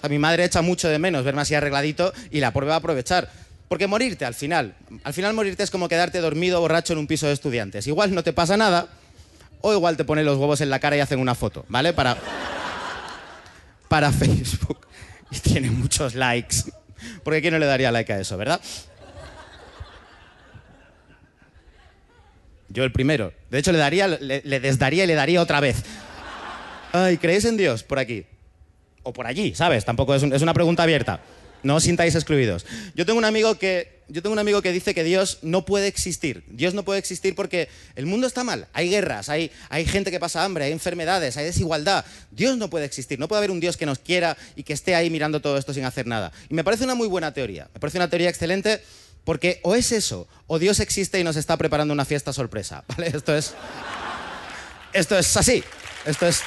Mi 0.08 0.18
madre 0.18 0.44
echa 0.44 0.62
mucho 0.62 0.88
de 0.88 0.98
menos 0.98 1.24
verme 1.24 1.42
así 1.42 1.54
arregladito 1.54 2.14
y 2.30 2.40
la 2.40 2.52
prueba 2.52 2.74
a 2.74 2.78
aprovechar. 2.78 3.30
Porque 3.68 3.86
morirte 3.86 4.24
al 4.24 4.34
final, 4.34 4.74
al 5.04 5.12
final 5.12 5.34
morirte 5.34 5.62
es 5.62 5.70
como 5.70 5.88
quedarte 5.88 6.20
dormido 6.20 6.60
borracho 6.60 6.92
en 6.92 7.00
un 7.00 7.06
piso 7.06 7.26
de 7.26 7.34
estudiantes. 7.34 7.86
Igual 7.86 8.14
no 8.14 8.24
te 8.24 8.32
pasa 8.32 8.56
nada, 8.56 8.88
o 9.60 9.72
igual 9.72 9.96
te 9.96 10.04
ponen 10.04 10.24
los 10.24 10.38
huevos 10.38 10.60
en 10.60 10.70
la 10.70 10.80
cara 10.80 10.96
y 10.96 11.00
hacen 11.00 11.20
una 11.20 11.34
foto, 11.34 11.66
¿vale? 11.68 11.92
Para, 11.92 12.16
para 13.88 14.10
Facebook. 14.10 14.86
Y 15.30 15.38
tiene 15.38 15.70
muchos 15.70 16.14
likes. 16.14 16.64
Porque 17.22 17.40
¿quién 17.40 17.52
no 17.52 17.58
le 17.58 17.66
daría 17.66 17.90
like 17.90 18.12
a 18.12 18.20
eso, 18.20 18.36
verdad? 18.36 18.60
Yo 22.68 22.84
el 22.84 22.92
primero. 22.92 23.32
De 23.50 23.58
hecho, 23.58 23.72
le 23.72 23.78
daría, 23.78 24.06
le, 24.06 24.60
desdaría 24.60 25.04
y 25.04 25.06
le 25.06 25.14
daría 25.14 25.42
otra 25.42 25.60
vez. 25.60 25.82
Ay, 26.92 27.18
¿creéis 27.18 27.44
en 27.44 27.56
Dios? 27.56 27.82
Por 27.82 27.98
aquí. 27.98 28.24
O 29.02 29.12
por 29.12 29.26
allí, 29.26 29.54
¿sabes? 29.54 29.84
Tampoco 29.84 30.14
es, 30.14 30.22
es 30.22 30.42
una 30.42 30.54
pregunta 30.54 30.84
abierta. 30.84 31.20
No 31.62 31.76
os 31.76 31.84
sintáis 31.84 32.14
excluidos. 32.14 32.66
Yo 32.94 33.04
tengo 33.06 33.18
un 33.18 33.24
amigo 33.24 33.58
que 33.58 34.00
yo 34.10 34.22
tengo 34.22 34.32
un 34.32 34.38
amigo 34.40 34.60
que 34.60 34.72
dice 34.72 34.92
que 34.92 35.04
Dios 35.04 35.38
no 35.42 35.64
puede 35.64 35.86
existir. 35.86 36.42
Dios 36.48 36.74
no 36.74 36.84
puede 36.84 36.98
existir 36.98 37.34
porque 37.36 37.68
el 37.94 38.06
mundo 38.06 38.26
está 38.26 38.42
mal. 38.42 38.66
Hay 38.72 38.90
guerras, 38.90 39.28
hay, 39.28 39.52
hay 39.68 39.86
gente 39.86 40.10
que 40.10 40.18
pasa 40.18 40.44
hambre, 40.44 40.64
hay 40.64 40.72
enfermedades, 40.72 41.36
hay 41.36 41.44
desigualdad. 41.44 42.04
Dios 42.32 42.56
no 42.56 42.68
puede 42.68 42.86
existir. 42.86 43.20
No 43.20 43.28
puede 43.28 43.38
haber 43.38 43.52
un 43.52 43.60
Dios 43.60 43.76
que 43.76 43.86
nos 43.86 44.00
quiera 44.00 44.36
y 44.56 44.64
que 44.64 44.72
esté 44.72 44.96
ahí 44.96 45.10
mirando 45.10 45.40
todo 45.40 45.56
esto 45.56 45.72
sin 45.72 45.84
hacer 45.84 46.06
nada. 46.08 46.32
Y 46.48 46.54
me 46.54 46.64
parece 46.64 46.84
una 46.84 46.96
muy 46.96 47.06
buena 47.06 47.32
teoría. 47.32 47.70
Me 47.72 47.78
parece 47.78 47.98
una 47.98 48.10
teoría 48.10 48.28
excelente 48.28 48.82
porque 49.24 49.60
o 49.62 49.74
es 49.74 49.92
eso, 49.92 50.26
o 50.46 50.58
Dios 50.58 50.80
existe 50.80 51.20
y 51.20 51.24
nos 51.24 51.36
está 51.36 51.56
preparando 51.56 51.94
una 51.94 52.04
fiesta 52.04 52.32
sorpresa. 52.32 52.84
¿Vale? 52.88 53.08
Esto 53.14 53.36
es. 53.36 53.54
Esto 54.92 55.16
es 55.16 55.36
así. 55.36 55.62
Esto 56.04 56.26
es. 56.26 56.42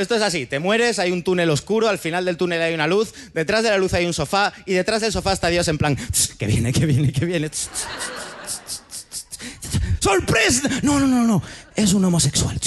Esto 0.00 0.14
es 0.14 0.22
así, 0.22 0.46
te 0.46 0.58
mueres, 0.58 0.98
hay 0.98 1.12
un 1.12 1.22
túnel 1.22 1.50
oscuro, 1.50 1.88
al 1.88 1.98
final 1.98 2.24
del 2.24 2.38
túnel 2.38 2.62
hay 2.62 2.72
una 2.72 2.86
luz, 2.86 3.12
detrás 3.34 3.62
de 3.62 3.68
la 3.70 3.76
luz 3.76 3.92
hay 3.92 4.06
un 4.06 4.14
sofá 4.14 4.52
y 4.64 4.72
detrás 4.72 5.02
del 5.02 5.12
sofá 5.12 5.32
está 5.34 5.48
Dios 5.48 5.68
en 5.68 5.76
plan, 5.76 5.94
"Tss, 5.96 6.36
que 6.38 6.46
viene, 6.46 6.72
que 6.72 6.86
viene, 6.86 7.12
que 7.12 7.26
viene. 7.26 7.50
¡Sorpresa! 9.98 10.68
No, 10.82 10.98
no, 10.98 11.06
no, 11.06 11.24
no, 11.24 11.42
es 11.76 11.92
un 11.92 12.04
homosexual. 12.04 12.58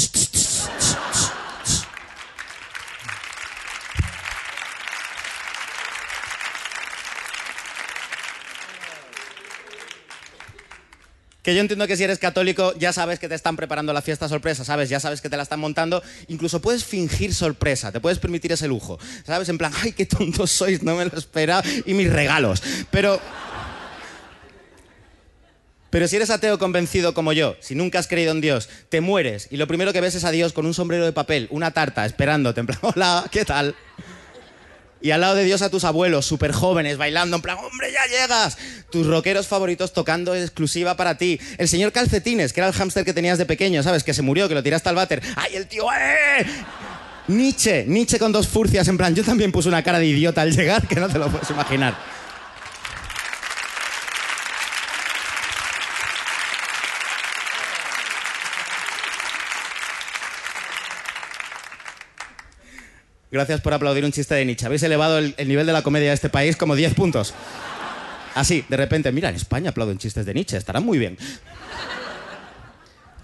Que 11.43 11.53
yo 11.53 11.59
entiendo 11.59 11.85
que 11.87 11.97
si 11.97 12.03
eres 12.05 12.19
católico 12.19 12.73
ya 12.79 12.93
sabes 12.93 13.19
que 13.19 13.27
te 13.27 13.35
están 13.35 13.57
preparando 13.57 13.91
la 13.91 14.01
fiesta 14.01 14.29
sorpresa, 14.29 14.63
¿sabes? 14.63 14.89
Ya 14.89 15.01
sabes 15.01 15.19
que 15.19 15.29
te 15.29 15.35
la 15.35 15.43
están 15.43 15.59
montando. 15.59 16.01
Incluso 16.29 16.61
puedes 16.61 16.85
fingir 16.85 17.35
sorpresa, 17.35 17.91
te 17.91 17.99
puedes 17.99 18.17
permitir 18.17 18.53
ese 18.53 18.69
lujo, 18.69 18.97
¿sabes? 19.25 19.49
En 19.49 19.57
plan, 19.57 19.73
ay, 19.83 19.91
qué 19.91 20.05
tontos 20.05 20.51
sois, 20.51 20.81
no 20.81 20.95
me 20.95 21.03
lo 21.03 21.17
espera, 21.17 21.61
y 21.85 21.93
mis 21.93 22.11
regalos. 22.11 22.63
Pero... 22.89 23.19
Pero 25.89 26.07
si 26.07 26.15
eres 26.15 26.31
ateo 26.31 26.57
convencido 26.57 27.13
como 27.13 27.33
yo, 27.33 27.55
si 27.59 27.75
nunca 27.75 27.99
has 27.99 28.07
creído 28.07 28.31
en 28.31 28.41
Dios, 28.41 28.67
te 28.89 28.99
mueres 28.99 29.47
y 29.51 29.57
lo 29.57 29.67
primero 29.67 29.93
que 29.93 30.01
ves 30.01 30.15
es 30.15 30.23
a 30.23 30.31
Dios 30.31 30.51
con 30.51 30.65
un 30.65 30.73
sombrero 30.73 31.05
de 31.05 31.11
papel, 31.11 31.47
una 31.51 31.69
tarta, 31.69 32.03
esperándote, 32.03 32.61
en 32.61 32.65
plan, 32.65 32.79
hola, 32.81 33.27
¿qué 33.29 33.45
tal? 33.45 33.75
Y 35.03 35.11
al 35.11 35.19
lado 35.19 35.35
de 35.35 35.43
Dios 35.43 35.61
a 35.61 35.69
tus 35.69 35.83
abuelos, 35.83 36.25
súper 36.25 36.53
jóvenes, 36.53 36.95
bailando, 36.97 37.35
en 37.35 37.41
plan, 37.41 37.57
hombre, 37.57 37.91
ya 37.91 38.05
llegas. 38.09 38.57
Tus 38.89 39.05
rockeros 39.05 39.47
favoritos 39.47 39.91
tocando 39.91 40.33
exclusiva 40.33 40.95
para 40.95 41.17
ti. 41.17 41.41
El 41.57 41.67
señor 41.67 41.91
Calcetines, 41.91 42.53
que 42.53 42.61
era 42.61 42.69
el 42.69 42.73
hámster 42.73 43.03
que 43.03 43.13
tenías 43.13 43.37
de 43.37 43.45
pequeño, 43.45 43.83
¿sabes? 43.83 44.05
Que 44.05 44.13
se 44.13 44.21
murió, 44.21 44.47
que 44.47 44.55
lo 44.55 44.63
tiraste 44.63 44.87
al 44.87 44.95
váter. 44.95 45.21
¡Ay, 45.35 45.57
el 45.57 45.67
tío, 45.67 45.83
eh! 45.91 46.45
Nietzsche, 47.27 47.83
Nietzsche 47.85 48.17
con 48.17 48.31
dos 48.31 48.47
furcias, 48.47 48.87
en 48.87 48.97
plan, 48.97 49.13
yo 49.13 49.25
también 49.25 49.51
puse 49.51 49.67
una 49.67 49.83
cara 49.83 49.99
de 49.99 50.05
idiota 50.05 50.41
al 50.41 50.55
llegar, 50.55 50.87
que 50.87 50.95
no 50.95 51.09
te 51.09 51.19
lo 51.19 51.27
puedes 51.27 51.49
imaginar. 51.49 52.12
Gracias 63.33 63.61
por 63.61 63.73
aplaudir 63.73 64.05
un 64.05 64.11
chiste 64.11 64.35
de 64.35 64.45
Nietzsche. 64.45 64.67
Habéis 64.67 64.83
elevado 64.83 65.17
el, 65.17 65.33
el 65.37 65.47
nivel 65.47 65.65
de 65.65 65.73
la 65.73 65.81
comedia 65.81 66.09
de 66.09 66.13
este 66.13 66.29
país 66.29 66.55
como 66.55 66.75
10 66.75 66.93
puntos. 66.93 67.33
Así, 68.35 68.63
de 68.69 68.77
repente, 68.77 69.11
mira, 69.11 69.29
en 69.29 69.35
España 69.35 69.71
aplauden 69.71 69.97
chistes 69.97 70.23
de 70.27 70.35
Nietzsche, 70.35 70.55
estarán 70.55 70.85
muy 70.85 70.99
bien. 70.99 71.17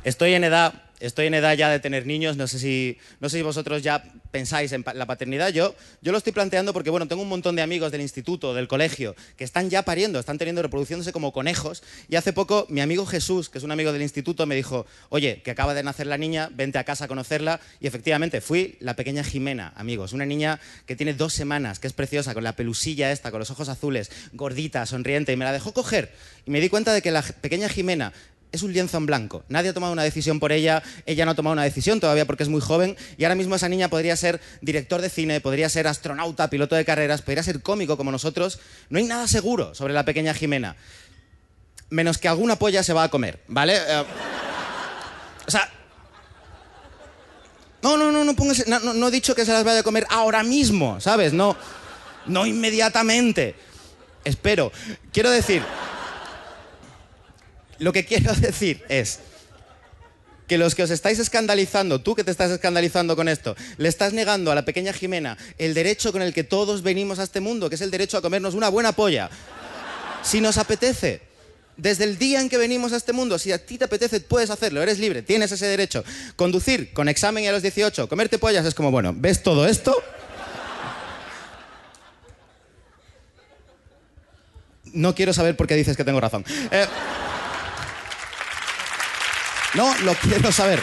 Estoy 0.03 0.33
en 0.33 0.45
edad, 0.45 0.73
estoy 0.99 1.27
en 1.27 1.33
edad 1.33 1.55
ya 1.55 1.69
de 1.69 1.79
tener 1.79 2.05
niños, 2.05 2.37
no 2.37 2.47
sé 2.47 2.59
si, 2.59 2.97
no 3.19 3.29
sé 3.29 3.37
si 3.37 3.43
vosotros 3.43 3.81
ya 3.81 4.03
pensáis 4.31 4.71
en 4.71 4.83
la 4.93 5.05
paternidad. 5.05 5.49
Yo, 5.49 5.75
yo 6.01 6.11
lo 6.11 6.17
estoy 6.17 6.33
planteando 6.33 6.73
porque, 6.73 6.89
bueno, 6.89 7.07
tengo 7.07 7.21
un 7.21 7.29
montón 7.29 7.55
de 7.55 7.61
amigos 7.61 7.91
del 7.91 8.01
instituto, 8.01 8.53
del 8.53 8.67
colegio, 8.67 9.15
que 9.37 9.43
están 9.43 9.69
ya 9.69 9.83
pariendo, 9.83 10.19
están 10.19 10.37
teniendo, 10.37 10.61
reproduciéndose 10.61 11.11
como 11.11 11.33
conejos. 11.33 11.83
Y 12.09 12.15
hace 12.15 12.33
poco, 12.33 12.65
mi 12.69 12.81
amigo 12.81 13.05
Jesús, 13.05 13.49
que 13.49 13.57
es 13.57 13.63
un 13.63 13.71
amigo 13.71 13.91
del 13.93 14.01
instituto, 14.01 14.45
me 14.45 14.55
dijo, 14.55 14.85
oye, 15.09 15.41
que 15.43 15.51
acaba 15.51 15.73
de 15.73 15.83
nacer 15.83 16.07
la 16.07 16.17
niña, 16.17 16.49
vente 16.53 16.77
a 16.77 16.83
casa 16.83 17.05
a 17.05 17.07
conocerla. 17.07 17.59
Y 17.79 17.87
efectivamente, 17.87 18.41
fui 18.41 18.77
la 18.79 18.95
pequeña 18.95 19.23
Jimena, 19.23 19.73
amigos, 19.75 20.13
una 20.13 20.25
niña 20.25 20.59
que 20.85 20.95
tiene 20.95 21.13
dos 21.13 21.33
semanas, 21.33 21.79
que 21.79 21.87
es 21.87 21.93
preciosa, 21.93 22.33
con 22.33 22.43
la 22.43 22.55
pelusilla 22.55 23.11
esta, 23.11 23.31
con 23.31 23.39
los 23.39 23.51
ojos 23.51 23.69
azules, 23.69 24.11
gordita, 24.33 24.85
sonriente, 24.85 25.33
y 25.33 25.37
me 25.37 25.45
la 25.45 25.53
dejó 25.53 25.73
coger. 25.73 26.11
Y 26.45 26.51
me 26.51 26.61
di 26.61 26.69
cuenta 26.69 26.93
de 26.93 27.01
que 27.01 27.11
la 27.11 27.21
pequeña 27.21 27.69
Jimena 27.69 28.13
es 28.51 28.63
un 28.63 28.73
lienzo 28.73 28.97
en 28.97 29.05
blanco. 29.05 29.43
Nadie 29.47 29.69
ha 29.69 29.73
tomado 29.73 29.93
una 29.93 30.03
decisión 30.03 30.39
por 30.39 30.51
ella, 30.51 30.81
ella 31.05 31.23
no 31.25 31.31
ha 31.31 31.35
tomado 31.35 31.53
una 31.53 31.63
decisión 31.63 31.99
todavía 31.99 32.25
porque 32.25 32.43
es 32.43 32.49
muy 32.49 32.61
joven 32.61 32.97
y 33.17 33.23
ahora 33.23 33.35
mismo 33.35 33.55
esa 33.55 33.69
niña 33.69 33.89
podría 33.89 34.15
ser 34.15 34.41
director 34.61 35.01
de 35.01 35.09
cine, 35.09 35.39
podría 35.41 35.69
ser 35.69 35.87
astronauta, 35.87 36.49
piloto 36.49 36.75
de 36.75 36.83
carreras, 36.85 37.21
podría 37.21 37.43
ser 37.43 37.61
cómico 37.61 37.95
como 37.97 38.11
nosotros. 38.11 38.59
No 38.89 38.97
hay 38.97 39.05
nada 39.05 39.27
seguro 39.27 39.75
sobre 39.75 39.93
la 39.93 40.03
pequeña 40.05 40.33
Jimena. 40.33 40.75
Menos 41.91 42.17
que 42.17 42.27
alguna 42.27 42.55
polla 42.57 42.81
se 42.83 42.93
va 42.93 43.03
a 43.03 43.09
comer, 43.09 43.39
¿vale? 43.47 43.75
Eh, 43.77 44.03
o 45.47 45.51
sea... 45.51 45.69
No, 47.81 47.97
no, 47.97 48.11
no, 48.11 48.23
no 48.25 48.35
pongas... 48.35 48.67
No, 48.67 48.79
no- 48.79 48.93
no 48.93 49.07
he 49.07 49.11
dicho 49.11 49.33
que 49.35 49.45
se 49.45 49.53
las 49.53 49.63
vaya 49.63 49.79
a 49.79 49.83
comer 49.83 50.05
ahora 50.09 50.43
mismo, 50.43 50.99
¿sabes? 50.99 51.33
No, 51.33 51.55
no 52.25 52.45
inmediatamente. 52.45 53.55
Espero. 54.23 54.71
Quiero 55.13 55.29
decir... 55.31 55.63
Lo 57.79 57.93
que 57.93 58.05
quiero 58.05 58.33
decir 58.35 58.83
es 58.89 59.19
que 60.47 60.57
los 60.57 60.73
que 60.73 60.83
os 60.83 60.89
estáis 60.89 61.19
escandalizando, 61.19 62.01
tú 62.01 62.15
que 62.15 62.23
te 62.23 62.31
estás 62.31 62.51
escandalizando 62.51 63.15
con 63.15 63.29
esto, 63.29 63.55
le 63.77 63.87
estás 63.87 64.13
negando 64.13 64.51
a 64.51 64.55
la 64.55 64.65
pequeña 64.65 64.93
Jimena 64.93 65.37
el 65.59 65.75
derecho 65.75 66.11
con 66.11 66.23
el 66.23 66.33
que 66.33 66.43
todos 66.43 66.81
venimos 66.81 67.19
a 67.19 67.23
este 67.23 67.39
mundo, 67.39 67.69
que 67.69 67.75
es 67.75 67.81
el 67.81 67.91
derecho 67.91 68.17
a 68.17 68.21
comernos 68.21 68.55
una 68.55 68.69
buena 68.69 68.91
polla. 68.91 69.29
Si 70.23 70.41
nos 70.41 70.57
apetece, 70.57 71.21
desde 71.77 72.03
el 72.03 72.17
día 72.17 72.41
en 72.41 72.49
que 72.49 72.57
venimos 72.57 72.93
a 72.93 72.97
este 72.97 73.13
mundo, 73.13 73.37
si 73.37 73.51
a 73.51 73.63
ti 73.63 73.77
te 73.77 73.85
apetece, 73.85 74.19
puedes 74.21 74.49
hacerlo, 74.49 74.81
eres 74.81 74.97
libre, 74.97 75.21
tienes 75.21 75.51
ese 75.51 75.67
derecho. 75.67 76.03
Conducir 76.35 76.93
con 76.93 77.07
examen 77.07 77.43
y 77.43 77.47
a 77.47 77.51
los 77.51 77.61
18, 77.61 78.09
comerte 78.09 78.39
pollas 78.39 78.65
es 78.65 78.73
como, 78.73 78.89
bueno, 78.89 79.13
¿ves 79.15 79.43
todo 79.43 79.67
esto? 79.67 79.95
No 84.93 85.13
quiero 85.13 85.31
saber 85.31 85.55
por 85.55 85.67
qué 85.67 85.75
dices 85.75 85.95
que 85.95 86.03
tengo 86.03 86.19
razón. 86.19 86.43
Eh, 86.71 86.85
no, 89.75 89.97
lo 89.99 90.13
quiero 90.15 90.51
saber. 90.51 90.81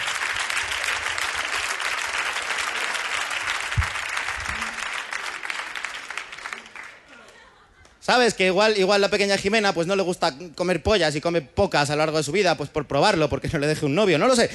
¿Sabes? 8.01 8.35
Que 8.35 8.47
igual, 8.47 8.79
igual 8.79 9.01
la 9.01 9.09
pequeña 9.09 9.37
Jimena 9.37 9.73
pues 9.75 9.89
no 9.89 9.97
le 9.97 10.03
gusta 10.05 10.33
comer 10.55 10.81
pollas 10.81 11.17
y 11.17 11.21
come 11.21 11.43
pocas 11.43 11.91
a 11.91 11.95
lo 11.95 11.99
largo 11.99 12.19
de 12.19 12.23
su 12.23 12.31
vida, 12.31 12.57
pues 12.57 12.71
por 12.71 12.87
probarlo, 12.87 13.29
porque 13.29 13.49
no 13.49 13.59
le 13.59 13.67
deje 13.67 13.85
un 13.85 13.97
novio, 13.97 14.17
no 14.17 14.29
lo 14.29 14.37
sé. 14.37 14.49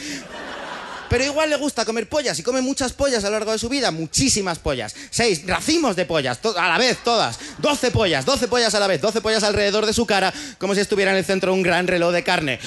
Pero 1.09 1.25
igual 1.25 1.49
le 1.49 1.57
gusta 1.57 1.83
comer 1.83 2.07
pollas 2.07 2.39
y 2.39 2.43
come 2.43 2.61
muchas 2.61 2.93
pollas 2.93 3.25
a 3.25 3.27
lo 3.27 3.33
largo 3.33 3.51
de 3.51 3.59
su 3.59 3.67
vida, 3.67 3.91
muchísimas 3.91 4.59
pollas. 4.59 4.95
Seis 5.09 5.45
racimos 5.45 5.97
de 5.97 6.05
pollas, 6.05 6.39
a 6.55 6.69
la 6.69 6.77
vez, 6.77 6.99
todas. 7.03 7.37
Doce 7.57 7.91
pollas, 7.91 8.25
doce 8.25 8.47
pollas 8.47 8.73
a 8.73 8.79
la 8.79 8.87
vez, 8.87 9.01
doce 9.01 9.19
pollas 9.19 9.43
alrededor 9.43 9.85
de 9.85 9.91
su 9.91 10.05
cara, 10.05 10.33
como 10.57 10.73
si 10.73 10.79
estuviera 10.79 11.11
en 11.11 11.17
el 11.17 11.25
centro 11.25 11.51
de 11.51 11.57
un 11.57 11.63
gran 11.63 11.87
reloj 11.87 12.13
de 12.13 12.23
carne. 12.23 12.59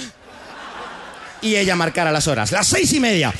Y 1.44 1.56
ella 1.56 1.76
marcara 1.76 2.10
las 2.10 2.26
horas, 2.26 2.50
las 2.52 2.66
seis 2.66 2.90
y 2.94 3.00
media. 3.00 3.30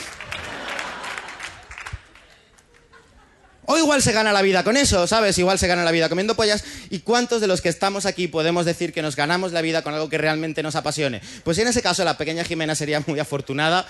O 3.64 3.78
igual 3.78 4.02
se 4.02 4.12
gana 4.12 4.30
la 4.30 4.42
vida 4.42 4.62
con 4.62 4.76
eso, 4.76 5.06
¿sabes? 5.06 5.38
Igual 5.38 5.58
se 5.58 5.66
gana 5.66 5.84
la 5.84 5.90
vida 5.90 6.10
comiendo 6.10 6.34
pollas. 6.34 6.64
¿Y 6.90 6.98
cuántos 6.98 7.40
de 7.40 7.46
los 7.46 7.62
que 7.62 7.70
estamos 7.70 8.04
aquí 8.04 8.28
podemos 8.28 8.66
decir 8.66 8.92
que 8.92 9.00
nos 9.00 9.16
ganamos 9.16 9.52
la 9.52 9.62
vida 9.62 9.80
con 9.80 9.94
algo 9.94 10.10
que 10.10 10.18
realmente 10.18 10.62
nos 10.62 10.76
apasione? 10.76 11.22
Pues 11.44 11.56
en 11.56 11.66
ese 11.66 11.80
caso 11.80 12.04
la 12.04 12.18
pequeña 12.18 12.44
Jimena 12.44 12.74
sería 12.74 13.02
muy 13.06 13.18
afortunada. 13.20 13.86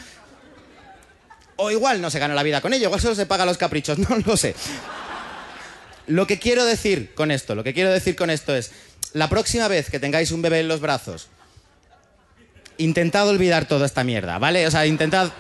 O 1.57 1.73
igual 1.73 2.01
no 2.01 2.09
se 2.09 2.21
gana 2.21 2.35
la 2.35 2.45
vida 2.45 2.61
con 2.61 2.73
ello, 2.73 2.85
igual 2.85 3.01
solo 3.01 3.17
se 3.17 3.27
paga 3.27 3.45
los 3.45 3.59
caprichos, 3.59 3.99
no 4.09 4.17
lo 4.25 4.37
sé. 4.37 4.55
Lo 6.07 6.29
que 6.29 6.39
quiero 6.39 6.65
decir 6.65 7.15
con 7.17 7.33
esto, 7.33 7.57
lo 7.57 7.65
que 7.65 7.75
quiero 7.75 7.91
decir 7.91 8.15
con 8.15 8.31
esto 8.31 8.55
es, 8.55 8.71
la 9.13 9.29
próxima 9.29 9.67
vez 9.67 9.91
que 9.91 9.99
tengáis 9.99 10.31
un 10.31 10.41
bebé 10.41 10.61
en 10.61 10.69
los 10.69 10.81
brazos, 10.81 11.29
intentad 12.79 13.29
olvidar 13.29 13.67
toda 13.67 13.87
esta 13.87 14.05
mierda, 14.05 14.39
¿vale? 14.39 14.67
O 14.67 14.71
sea, 14.71 14.87
intentad... 14.87 15.31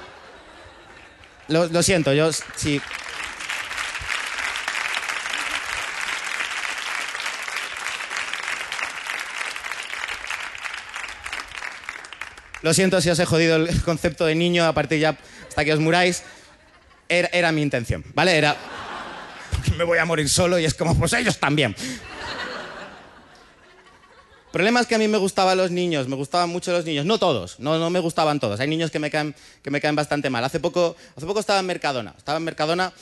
Lo, 1.48 1.82
siento, 1.82 2.12
yo 2.14 2.30
sí... 2.32 2.80
Lo 12.62 12.72
siento 12.72 13.00
si 13.02 13.10
os 13.10 13.18
he 13.18 13.26
jodido 13.26 13.56
el 13.56 13.82
concepto 13.82 14.24
de 14.24 14.34
niño 14.34 14.64
a 14.64 14.72
partir 14.72 14.98
ya 14.98 15.18
hasta 15.48 15.64
que 15.64 15.72
os 15.74 15.80
muráis. 15.80 16.22
Era, 17.10 17.28
era 17.32 17.52
mi 17.52 17.60
intención, 17.60 18.02
¿vale? 18.14 18.36
Era... 18.36 18.56
me 19.76 19.84
voy 19.84 19.98
a 19.98 20.04
morir 20.04 20.28
solo 20.28 20.58
y 20.58 20.64
es 20.64 20.74
como, 20.74 20.98
pues 20.98 21.12
ellos 21.12 21.38
también. 21.38 21.76
Problema 24.54 24.78
es 24.78 24.86
que 24.86 24.94
a 24.94 24.98
mí 24.98 25.08
me 25.08 25.18
gustaban 25.18 25.58
los 25.58 25.72
niños, 25.72 26.06
me 26.06 26.14
gustaban 26.14 26.48
mucho 26.48 26.70
los 26.70 26.84
niños. 26.84 27.04
No 27.04 27.18
todos, 27.18 27.58
no, 27.58 27.76
no 27.76 27.90
me 27.90 27.98
gustaban 27.98 28.38
todos. 28.38 28.60
Hay 28.60 28.68
niños 28.68 28.92
que 28.92 29.00
me 29.00 29.10
caen, 29.10 29.34
que 29.64 29.70
me 29.72 29.80
caen 29.80 29.96
bastante 29.96 30.30
mal. 30.30 30.44
Hace 30.44 30.60
poco, 30.60 30.94
hace 31.16 31.26
poco 31.26 31.40
estaba 31.40 31.58
en 31.58 31.66
Mercadona. 31.66 32.14
Estaba 32.16 32.38
en 32.38 32.44
Mercadona 32.44 32.92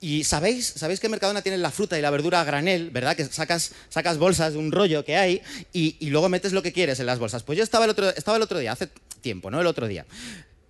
y 0.00 0.24
¿sabéis, 0.24 0.66
¿sabéis 0.66 1.00
que 1.00 1.08
en 1.08 1.10
Mercadona 1.10 1.42
tienen 1.42 1.60
la 1.60 1.70
fruta 1.70 1.98
y 1.98 2.00
la 2.00 2.08
verdura 2.08 2.40
a 2.40 2.44
granel, 2.44 2.88
¿verdad? 2.88 3.14
Que 3.16 3.26
sacas, 3.26 3.72
sacas 3.90 4.16
bolsas 4.16 4.54
de 4.54 4.58
un 4.58 4.72
rollo 4.72 5.04
que 5.04 5.18
hay 5.18 5.42
y, 5.74 5.96
y 6.00 6.08
luego 6.08 6.30
metes 6.30 6.54
lo 6.54 6.62
que 6.62 6.72
quieres 6.72 6.98
en 7.00 7.04
las 7.04 7.18
bolsas. 7.18 7.42
Pues 7.42 7.58
yo 7.58 7.64
estaba 7.64 7.84
el, 7.84 7.90
otro, 7.90 8.08
estaba 8.08 8.38
el 8.38 8.42
otro 8.42 8.58
día, 8.58 8.72
hace 8.72 8.88
tiempo, 9.20 9.50
¿no? 9.50 9.60
El 9.60 9.66
otro 9.66 9.86
día. 9.86 10.06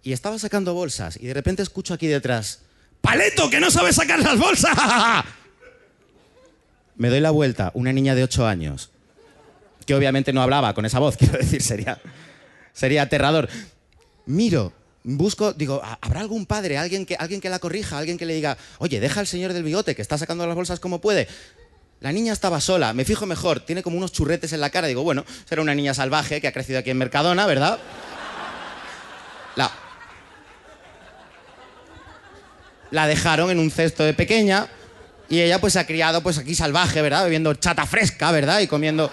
Y 0.03 0.15
estaba 0.15 0.37
sacando 0.41 0.75
bolsas 0.75 1.17
y 1.17 1.29
de 1.29 1.35
repente 1.35 1.63
escucho 1.63 1.95
aquí 1.95 2.09
detrás, 2.09 2.59
¡Paleto, 3.01 3.49
que 3.51 3.61
no 3.61 3.71
sabes 3.71 3.95
sacar 3.95 4.19
las 4.19 4.37
bolsas! 4.37 4.75
Me 6.97 7.09
doy 7.09 7.21
la 7.21 7.31
vuelta, 7.31 7.71
una 7.75 7.93
niña 7.93 8.17
de 8.17 8.25
8 8.25 8.49
años, 8.49 8.91
que 9.85 9.95
obviamente 9.95 10.33
no 10.33 10.43
hablaba 10.43 10.75
con 10.75 10.85
esa 10.85 10.99
voz, 10.99 11.17
quiero 11.19 11.39
decir, 11.39 11.63
sería, 11.63 12.01
sería 12.73 13.03
aterrador. 13.03 13.49
Miro, 14.27 14.73
busco, 15.03 15.53
digo, 15.53 15.83
¿habrá 16.01 16.21
algún 16.21 16.47
padre, 16.47 16.79
alguien 16.79 17.07
que, 17.07 17.17
alguien 17.17 17.41
que 17.41 17.51
la 17.51 17.59
corrija, 17.59 17.99
alguien 17.99 18.19
que 18.19 18.27
le 18.27 18.35
diga, 18.35 18.57
oye, 18.79 19.01
deja 19.01 19.21
al 19.21 19.27
señor 19.27 19.53
del 19.53 19.63
bigote 19.63 19.95
que 19.95 20.03
está 20.03 20.19
sacando 20.19 20.47
las 20.47 20.57
bolsas 20.57 20.81
como 20.81 21.01
puede? 21.01 21.29
La 22.01 22.13
niña 22.13 22.33
estaba 22.33 22.61
sola, 22.61 22.93
me 22.93 23.05
fijo 23.05 23.25
mejor, 23.25 23.61
tiene 23.61 23.83
como 23.83 23.97
unos 23.97 24.13
churretes 24.13 24.53
en 24.53 24.61
la 24.61 24.71
cara. 24.71 24.87
Digo, 24.87 25.03
bueno, 25.03 25.25
será 25.47 25.63
una 25.63 25.75
niña 25.75 25.95
salvaje 25.95 26.41
que 26.41 26.49
ha 26.49 26.53
crecido 26.53 26.79
aquí 26.79 26.91
en 26.91 26.99
Mercadona, 26.99 27.47
¿verdad? 27.47 27.79
La, 29.57 29.71
la 32.91 33.07
dejaron 33.07 33.51
en 33.51 33.59
un 33.59 33.71
cesto 33.71 34.05
de 34.05 34.13
pequeña 34.13 34.69
y 35.29 35.41
ella 35.41 35.61
pues 35.61 35.73
se 35.73 35.79
ha 35.79 35.87
criado 35.87 36.23
pues 36.23 36.39
aquí 36.39 36.55
salvaje, 36.55 37.01
¿verdad? 37.01 37.25
Bebiendo 37.25 37.55
chata 37.55 37.87
fresca, 37.87 38.31
¿verdad? 38.33 38.61
Y 38.61 38.67
comiendo, 38.67 39.11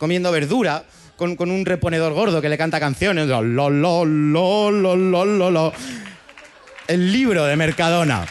comiendo 0.00 0.32
verdura 0.32 0.84
con, 1.16 1.36
con 1.36 1.50
un 1.50 1.66
reponedor 1.66 2.14
gordo 2.14 2.40
que 2.40 2.48
le 2.48 2.56
canta 2.56 2.80
canciones. 2.80 3.28
El 6.88 7.12
libro 7.12 7.44
de 7.44 7.56
Mercadona. 7.56 8.26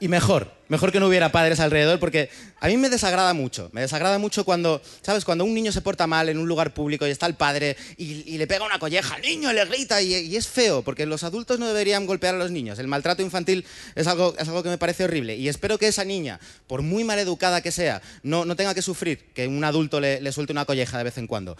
Y 0.00 0.08
mejor, 0.08 0.59
mejor 0.70 0.92
que 0.92 1.00
no 1.00 1.08
hubiera 1.08 1.32
padres 1.32 1.60
alrededor, 1.60 1.98
porque 1.98 2.30
a 2.60 2.68
mí 2.68 2.76
me 2.76 2.88
desagrada 2.88 3.34
mucho. 3.34 3.68
Me 3.72 3.82
desagrada 3.82 4.18
mucho 4.18 4.44
cuando, 4.44 4.80
¿sabes? 5.02 5.24
Cuando 5.24 5.44
un 5.44 5.52
niño 5.52 5.72
se 5.72 5.82
porta 5.82 6.06
mal 6.06 6.28
en 6.28 6.38
un 6.38 6.48
lugar 6.48 6.72
público 6.72 7.06
y 7.06 7.10
está 7.10 7.26
el 7.26 7.34
padre 7.34 7.76
y, 7.98 8.38
le 8.38 8.46
pega 8.46 8.64
una 8.64 8.78
colleja 8.78 9.16
al 9.16 9.22
niño, 9.22 9.52
le 9.52 9.64
grita 9.66 10.00
y, 10.00 10.34
es 10.34 10.48
feo, 10.48 10.82
porque 10.82 11.04
los 11.04 11.24
adultos 11.24 11.58
no 11.58 11.66
deberían 11.66 12.06
golpear 12.06 12.36
a 12.36 12.38
los 12.38 12.52
niños. 12.52 12.78
El 12.78 12.86
maltrato 12.86 13.20
infantil 13.20 13.66
es 13.96 14.06
algo, 14.06 14.32
que 14.32 14.68
me 14.68 14.78
parece 14.78 15.04
horrible. 15.04 15.36
Y 15.36 15.48
espero 15.48 15.76
que 15.76 15.88
esa 15.88 16.04
niña, 16.04 16.38
por 16.68 16.82
muy 16.82 17.02
mal 17.02 17.18
educada 17.18 17.60
que 17.60 17.72
sea, 17.72 18.00
no, 18.22 18.44
no 18.44 18.54
tenga 18.54 18.72
que 18.72 18.80
sufrir 18.80 19.32
que 19.34 19.48
un 19.48 19.64
adulto 19.64 20.00
le, 20.00 20.20
le 20.20 20.32
suelte 20.32 20.52
una 20.52 20.64
colleja 20.64 20.96
de 20.96 21.04
vez 21.04 21.18
en 21.18 21.26
cuando. 21.26 21.56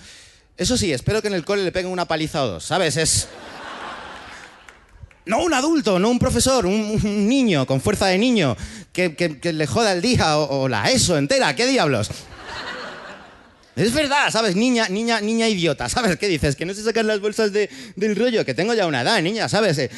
Eso 0.56 0.76
sí, 0.76 0.92
espero 0.92 1.20
que 1.20 1.28
en 1.28 1.34
el 1.34 1.44
cole 1.44 1.64
le 1.64 1.72
peguen 1.72 1.90
una 1.90 2.06
paliza 2.06 2.44
o 2.44 2.46
dos, 2.46 2.64
¿sabes? 2.64 2.96
Es. 2.96 3.28
No 5.30 5.44
un 5.44 5.54
adulto, 5.54 6.00
no 6.00 6.10
un 6.10 6.18
profesor, 6.18 6.66
un, 6.66 7.28
niño 7.28 7.64
con 7.64 7.80
fuerza 7.80 8.06
de 8.06 8.18
niño 8.18 8.56
que, 8.92 9.38
le 9.44 9.66
joda 9.68 9.92
el 9.92 10.02
día 10.02 10.36
o, 10.36 10.62
o, 10.62 10.68
la 10.68 10.90
ESO 10.90 11.16
entera, 11.16 11.54
¿qué 11.54 11.68
diablos? 11.68 12.10
Es 13.76 13.94
verdad, 13.94 14.28
¿sabes? 14.32 14.56
Niña, 14.56 14.88
niña, 14.88 15.20
niña 15.20 15.48
idiota, 15.48 15.88
¿sabes? 15.88 16.16
¿Qué 16.16 16.26
dices? 16.26 16.56
Que 16.56 16.66
no 16.66 16.74
sé 16.74 16.82
sacar 16.82 17.04
las 17.04 17.20
bolsas 17.20 17.52
de, 17.52 17.70
del 17.94 18.16
rollo, 18.16 18.44
que 18.44 18.54
tengo 18.54 18.74
ya 18.74 18.88
una 18.88 19.02
edad, 19.02 19.22
niña, 19.22 19.48
¿sabes? 19.48 19.78
Eh, 19.78 19.88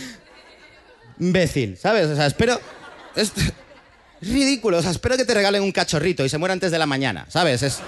imbécil, 1.18 1.78
¿sabes? 1.78 2.08
O 2.08 2.14
sea, 2.14 2.26
espero... 2.26 2.60
Es, 3.16 3.32
es 4.20 4.28
ridículo, 4.28 4.76
o 4.76 4.82
sea, 4.82 4.90
espero 4.90 5.16
que 5.16 5.24
te 5.24 5.32
regalen 5.32 5.62
un 5.62 5.72
cachorrito 5.72 6.26
y 6.26 6.28
se 6.28 6.36
muera 6.36 6.52
antes 6.52 6.70
de 6.70 6.78
la 6.78 6.84
mañana, 6.84 7.24
¿sabes? 7.30 7.62
Es... 7.62 7.78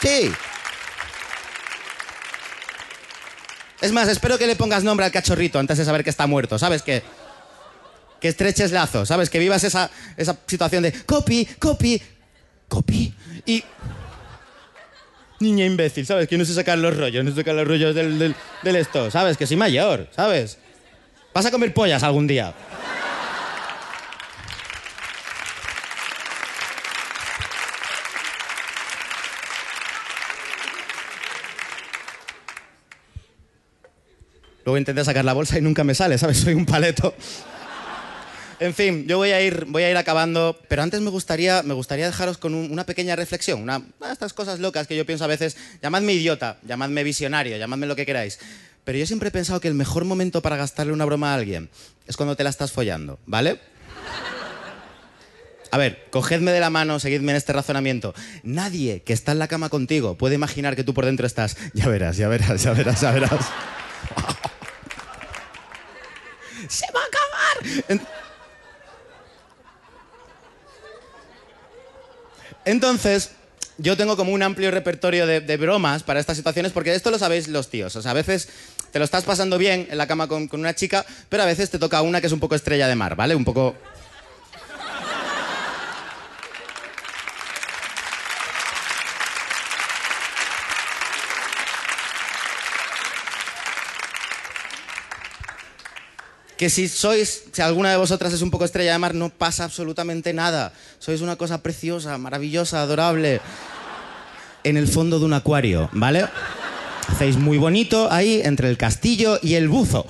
Sí. 0.00 0.32
Es 3.80 3.92
más, 3.92 4.08
espero 4.08 4.38
que 4.38 4.46
le 4.46 4.56
pongas 4.56 4.84
nombre 4.84 5.04
al 5.04 5.12
cachorrito 5.12 5.58
antes 5.58 5.78
de 5.78 5.84
saber 5.84 6.02
que 6.02 6.10
está 6.10 6.26
muerto, 6.26 6.58
¿sabes? 6.58 6.82
Que, 6.82 7.02
que 8.20 8.28
estreches 8.28 8.72
lazos, 8.72 9.08
¿sabes? 9.08 9.28
Que 9.28 9.38
vivas 9.38 9.64
esa, 9.64 9.90
esa 10.16 10.36
situación 10.46 10.82
de 10.82 10.92
copy, 10.92 11.44
copy, 11.58 12.00
copy. 12.68 13.14
Y. 13.44 13.62
Niña 15.38 15.66
imbécil, 15.66 16.06
¿sabes? 16.06 16.26
Que 16.28 16.38
no 16.38 16.46
sé 16.46 16.54
sacar 16.54 16.78
los 16.78 16.96
rollos, 16.96 17.22
no 17.22 17.30
sé 17.30 17.36
sacar 17.36 17.54
los 17.54 17.68
rollos 17.68 17.94
del, 17.94 18.18
del, 18.18 18.34
del 18.62 18.76
esto, 18.76 19.10
¿sabes? 19.10 19.36
Que 19.36 19.46
soy 19.46 19.58
mayor, 19.58 20.08
¿sabes? 20.16 20.58
Vas 21.34 21.44
a 21.44 21.50
comer 21.50 21.74
pollas 21.74 22.02
algún 22.02 22.26
día. 22.26 22.54
Intenté 34.78 35.04
sacar 35.04 35.24
la 35.24 35.32
bolsa 35.32 35.58
y 35.58 35.62
nunca 35.62 35.84
me 35.84 35.94
sale, 35.94 36.18
¿sabes? 36.18 36.38
Soy 36.38 36.54
un 36.54 36.66
paleto. 36.66 37.14
En 38.58 38.72
fin, 38.72 39.06
yo 39.06 39.18
voy 39.18 39.32
a 39.32 39.42
ir, 39.42 39.66
voy 39.66 39.82
a 39.82 39.90
ir 39.90 39.96
acabando, 39.98 40.58
pero 40.68 40.82
antes 40.82 41.02
me 41.02 41.10
gustaría, 41.10 41.62
me 41.62 41.74
gustaría 41.74 42.06
dejaros 42.06 42.38
con 42.38 42.54
un, 42.54 42.72
una 42.72 42.86
pequeña 42.86 43.14
reflexión, 43.14 43.60
una, 43.60 43.78
una 43.78 44.06
de 44.06 44.12
estas 44.14 44.32
cosas 44.32 44.60
locas 44.60 44.86
que 44.86 44.96
yo 44.96 45.04
pienso 45.04 45.24
a 45.24 45.26
veces, 45.26 45.58
llamadme 45.82 46.14
idiota, 46.14 46.56
llamadme 46.66 47.04
visionario, 47.04 47.58
llamadme 47.58 47.86
lo 47.86 47.96
que 47.96 48.06
queráis, 48.06 48.38
pero 48.84 48.96
yo 48.96 49.06
siempre 49.06 49.28
he 49.28 49.32
pensado 49.32 49.60
que 49.60 49.68
el 49.68 49.74
mejor 49.74 50.06
momento 50.06 50.40
para 50.40 50.56
gastarle 50.56 50.94
una 50.94 51.04
broma 51.04 51.32
a 51.32 51.34
alguien 51.34 51.68
es 52.06 52.16
cuando 52.16 52.34
te 52.34 52.44
la 52.44 52.50
estás 52.50 52.72
follando, 52.72 53.18
¿vale? 53.26 53.60
A 55.70 55.76
ver, 55.76 56.06
cogedme 56.10 56.52
de 56.52 56.60
la 56.60 56.70
mano, 56.70 56.98
seguidme 56.98 57.32
en 57.32 57.36
este 57.36 57.52
razonamiento. 57.52 58.14
Nadie 58.42 59.02
que 59.02 59.12
está 59.12 59.32
en 59.32 59.38
la 59.38 59.48
cama 59.48 59.68
contigo 59.68 60.16
puede 60.16 60.36
imaginar 60.36 60.76
que 60.76 60.84
tú 60.84 60.94
por 60.94 61.04
dentro 61.04 61.26
estás, 61.26 61.56
ya 61.74 61.88
verás, 61.88 62.16
ya 62.16 62.28
verás, 62.28 62.62
ya 62.62 62.72
verás, 62.72 63.00
ya 63.00 63.10
verás. 63.10 63.46
¡Se 66.68 66.86
va 66.92 67.00
a 67.00 67.04
acabar! 67.04 68.06
Entonces, 72.64 73.30
yo 73.78 73.96
tengo 73.96 74.16
como 74.16 74.32
un 74.32 74.42
amplio 74.42 74.70
repertorio 74.70 75.26
de, 75.26 75.56
bromas 75.56 76.02
para 76.02 76.18
estas 76.18 76.36
situaciones, 76.36 76.72
porque 76.72 76.94
esto 76.94 77.10
lo 77.10 77.18
sabéis 77.18 77.48
los 77.48 77.68
tíos. 77.68 77.94
O 77.96 78.02
sea, 78.02 78.10
a 78.10 78.14
veces 78.14 78.48
te 78.90 78.98
lo 78.98 79.04
estás 79.04 79.24
pasando 79.24 79.58
bien 79.58 79.86
en 79.90 79.98
la 79.98 80.06
cama 80.06 80.26
con 80.28 80.48
una 80.52 80.74
chica, 80.74 81.04
pero 81.28 81.42
a 81.42 81.46
veces 81.46 81.70
te 81.70 81.78
toca 81.78 82.02
una 82.02 82.20
que 82.20 82.26
es 82.26 82.32
un 82.32 82.40
poco 82.40 82.54
estrella 82.54 82.88
de 82.88 82.96
mar, 82.96 83.14
¿vale? 83.14 83.34
Un 83.34 83.44
poco 83.44 83.76
que 96.56 96.70
si 96.70 96.88
sois, 96.88 97.44
si 97.52 97.62
alguna 97.62 97.90
de 97.90 97.96
vosotras 97.96 98.32
es 98.32 98.42
un 98.42 98.50
poco 98.50 98.64
estrella 98.64 98.92
de 98.92 98.98
mar, 98.98 99.14
no 99.14 99.28
pasa 99.28 99.64
absolutamente 99.64 100.32
nada. 100.32 100.72
Sois 100.98 101.20
una 101.20 101.36
cosa 101.36 101.62
preciosa, 101.62 102.16
maravillosa, 102.18 102.82
adorable. 102.82 103.40
En 104.64 104.76
el 104.76 104.88
fondo 104.88 105.18
de 105.18 105.26
un 105.26 105.34
acuario, 105.34 105.88
¿vale? 105.92 106.26
Hacéis 107.08 107.36
muy 107.36 107.58
bonito 107.58 108.10
ahí 108.10 108.40
entre 108.42 108.68
el 108.68 108.78
castillo 108.78 109.38
y 109.42 109.54
el 109.54 109.68
buzo. 109.68 110.06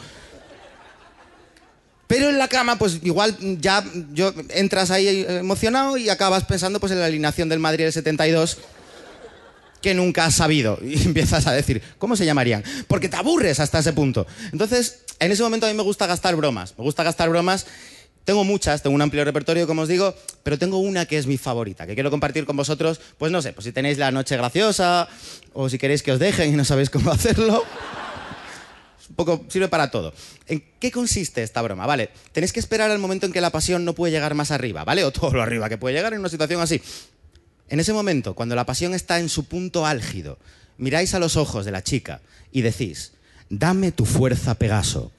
Pero 2.06 2.28
en 2.30 2.38
la 2.38 2.48
cama, 2.48 2.78
pues 2.78 3.00
igual 3.02 3.36
ya 3.60 3.84
yo, 4.12 4.32
entras 4.50 4.90
ahí 4.90 5.26
emocionado 5.28 5.96
y 5.96 6.08
acabas 6.08 6.44
pensando 6.44 6.78
pues, 6.78 6.92
en 6.92 7.00
la 7.00 7.06
alineación 7.06 7.48
del 7.48 7.58
Madrid 7.58 7.84
del 7.84 7.92
72 7.92 8.58
que 9.86 9.94
nunca 9.94 10.24
has 10.24 10.34
sabido. 10.34 10.80
Y 10.86 11.00
empiezas 11.04 11.46
a 11.46 11.52
decir, 11.52 11.80
¿cómo 11.98 12.16
se 12.16 12.26
llamarían? 12.26 12.64
Porque 12.88 13.08
te 13.08 13.16
aburres 13.16 13.60
hasta 13.60 13.78
ese 13.78 13.92
punto. 13.92 14.26
Entonces, 14.50 15.04
en 15.20 15.30
ese 15.30 15.44
momento 15.44 15.66
a 15.66 15.68
mí 15.68 15.76
me 15.76 15.84
gusta 15.84 16.08
gastar 16.08 16.34
bromas. 16.34 16.74
Me 16.76 16.82
gusta 16.82 17.04
gastar 17.04 17.28
bromas. 17.30 17.66
Tengo 18.24 18.42
muchas, 18.42 18.82
tengo 18.82 18.96
un 18.96 19.02
amplio 19.02 19.24
repertorio, 19.24 19.68
como 19.68 19.82
os 19.82 19.88
digo, 19.88 20.12
pero 20.42 20.58
tengo 20.58 20.78
una 20.78 21.06
que 21.06 21.16
es 21.16 21.28
mi 21.28 21.38
favorita, 21.38 21.86
que 21.86 21.94
quiero 21.94 22.10
compartir 22.10 22.44
con 22.44 22.56
vosotros. 22.56 23.00
Pues 23.16 23.30
no 23.30 23.40
sé, 23.40 23.52
pues 23.52 23.64
si 23.64 23.70
tenéis 23.70 23.98
la 23.98 24.10
noche 24.10 24.36
graciosa 24.36 25.08
o 25.52 25.68
si 25.68 25.78
queréis 25.78 26.02
que 26.02 26.10
os 26.10 26.18
dejen 26.18 26.52
y 26.52 26.56
no 26.56 26.64
sabéis 26.64 26.90
cómo 26.90 27.10
hacerlo. 27.12 27.62
Un 29.08 29.14
poco 29.14 29.44
sirve 29.46 29.68
para 29.68 29.92
todo. 29.92 30.12
¿En 30.48 30.64
qué 30.80 30.90
consiste 30.90 31.44
esta 31.44 31.62
broma? 31.62 31.86
Vale, 31.86 32.10
tenéis 32.32 32.52
que 32.52 32.58
esperar 32.58 32.90
al 32.90 32.98
momento 32.98 33.26
en 33.26 33.32
que 33.32 33.40
la 33.40 33.50
pasión 33.50 33.84
no 33.84 33.92
puede 33.92 34.12
llegar 34.12 34.34
más 34.34 34.50
arriba, 34.50 34.82
¿vale? 34.82 35.04
O 35.04 35.12
todo 35.12 35.30
lo 35.32 35.42
arriba 35.42 35.68
que 35.68 35.78
puede 35.78 35.94
llegar 35.94 36.12
en 36.12 36.18
una 36.18 36.28
situación 36.28 36.60
así. 36.60 36.82
En 37.68 37.80
ese 37.80 37.92
momento, 37.92 38.34
cuando 38.34 38.54
la 38.54 38.66
pasión 38.66 38.94
está 38.94 39.18
en 39.18 39.28
su 39.28 39.44
punto 39.44 39.86
álgido, 39.86 40.38
miráis 40.78 41.14
a 41.14 41.18
los 41.18 41.36
ojos 41.36 41.64
de 41.64 41.72
la 41.72 41.82
chica 41.82 42.20
y 42.52 42.62
decís, 42.62 43.12
dame 43.50 43.90
tu 43.90 44.04
fuerza, 44.04 44.54
Pegaso. 44.54 45.10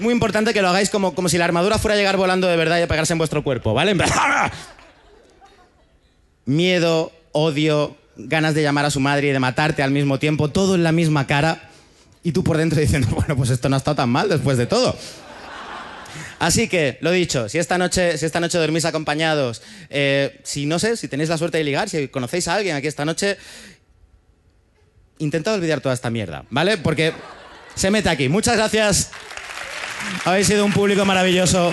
Muy 0.00 0.12
importante 0.12 0.52
que 0.52 0.60
lo 0.60 0.68
hagáis 0.68 0.90
como, 0.90 1.14
como 1.14 1.28
si 1.28 1.38
la 1.38 1.44
armadura 1.44 1.78
fuera 1.78 1.94
a 1.94 1.96
llegar 1.96 2.16
volando 2.16 2.48
de 2.48 2.56
verdad 2.56 2.78
y 2.78 2.82
a 2.82 2.88
pegarse 2.88 3.12
en 3.12 3.18
vuestro 3.18 3.44
cuerpo, 3.44 3.74
¿vale? 3.74 3.96
¡ah! 4.12 4.50
Miedo, 6.46 7.12
odio, 7.32 7.96
ganas 8.16 8.54
de 8.54 8.62
llamar 8.62 8.84
a 8.84 8.90
su 8.90 9.00
madre 9.00 9.28
y 9.28 9.30
de 9.30 9.40
matarte 9.40 9.82
al 9.82 9.90
mismo 9.90 10.18
tiempo, 10.18 10.50
todo 10.50 10.74
en 10.74 10.82
la 10.82 10.92
misma 10.92 11.26
cara. 11.26 11.70
Y 12.22 12.32
tú 12.32 12.42
por 12.42 12.56
dentro 12.56 12.80
diciendo, 12.80 13.08
bueno, 13.10 13.36
pues 13.36 13.50
esto 13.50 13.68
no 13.68 13.76
ha 13.76 13.78
estado 13.78 13.96
tan 13.96 14.10
mal 14.10 14.28
después 14.28 14.56
de 14.58 14.66
todo. 14.66 14.96
Así 16.38 16.68
que, 16.68 16.98
lo 17.00 17.10
dicho, 17.10 17.48
si 17.48 17.58
esta 17.58 17.78
noche, 17.78 18.18
si 18.18 18.26
esta 18.26 18.40
noche 18.40 18.58
dormís 18.58 18.84
acompañados, 18.84 19.62
eh, 19.88 20.40
si 20.42 20.66
no 20.66 20.78
sé, 20.78 20.96
si 20.96 21.08
tenéis 21.08 21.30
la 21.30 21.38
suerte 21.38 21.58
de 21.58 21.64
ligar, 21.64 21.88
si 21.88 22.08
conocéis 22.08 22.48
a 22.48 22.54
alguien 22.54 22.76
aquí 22.76 22.86
esta 22.86 23.04
noche, 23.04 23.38
intentad 25.18 25.54
olvidar 25.54 25.80
toda 25.80 25.94
esta 25.94 26.10
mierda, 26.10 26.44
¿vale? 26.50 26.76
Porque 26.76 27.12
se 27.74 27.90
mete 27.90 28.08
aquí. 28.08 28.28
Muchas 28.28 28.56
gracias. 28.56 29.10
Habéis 30.24 30.46
sido 30.46 30.64
un 30.64 30.72
público 30.72 31.04
maravilloso. 31.04 31.72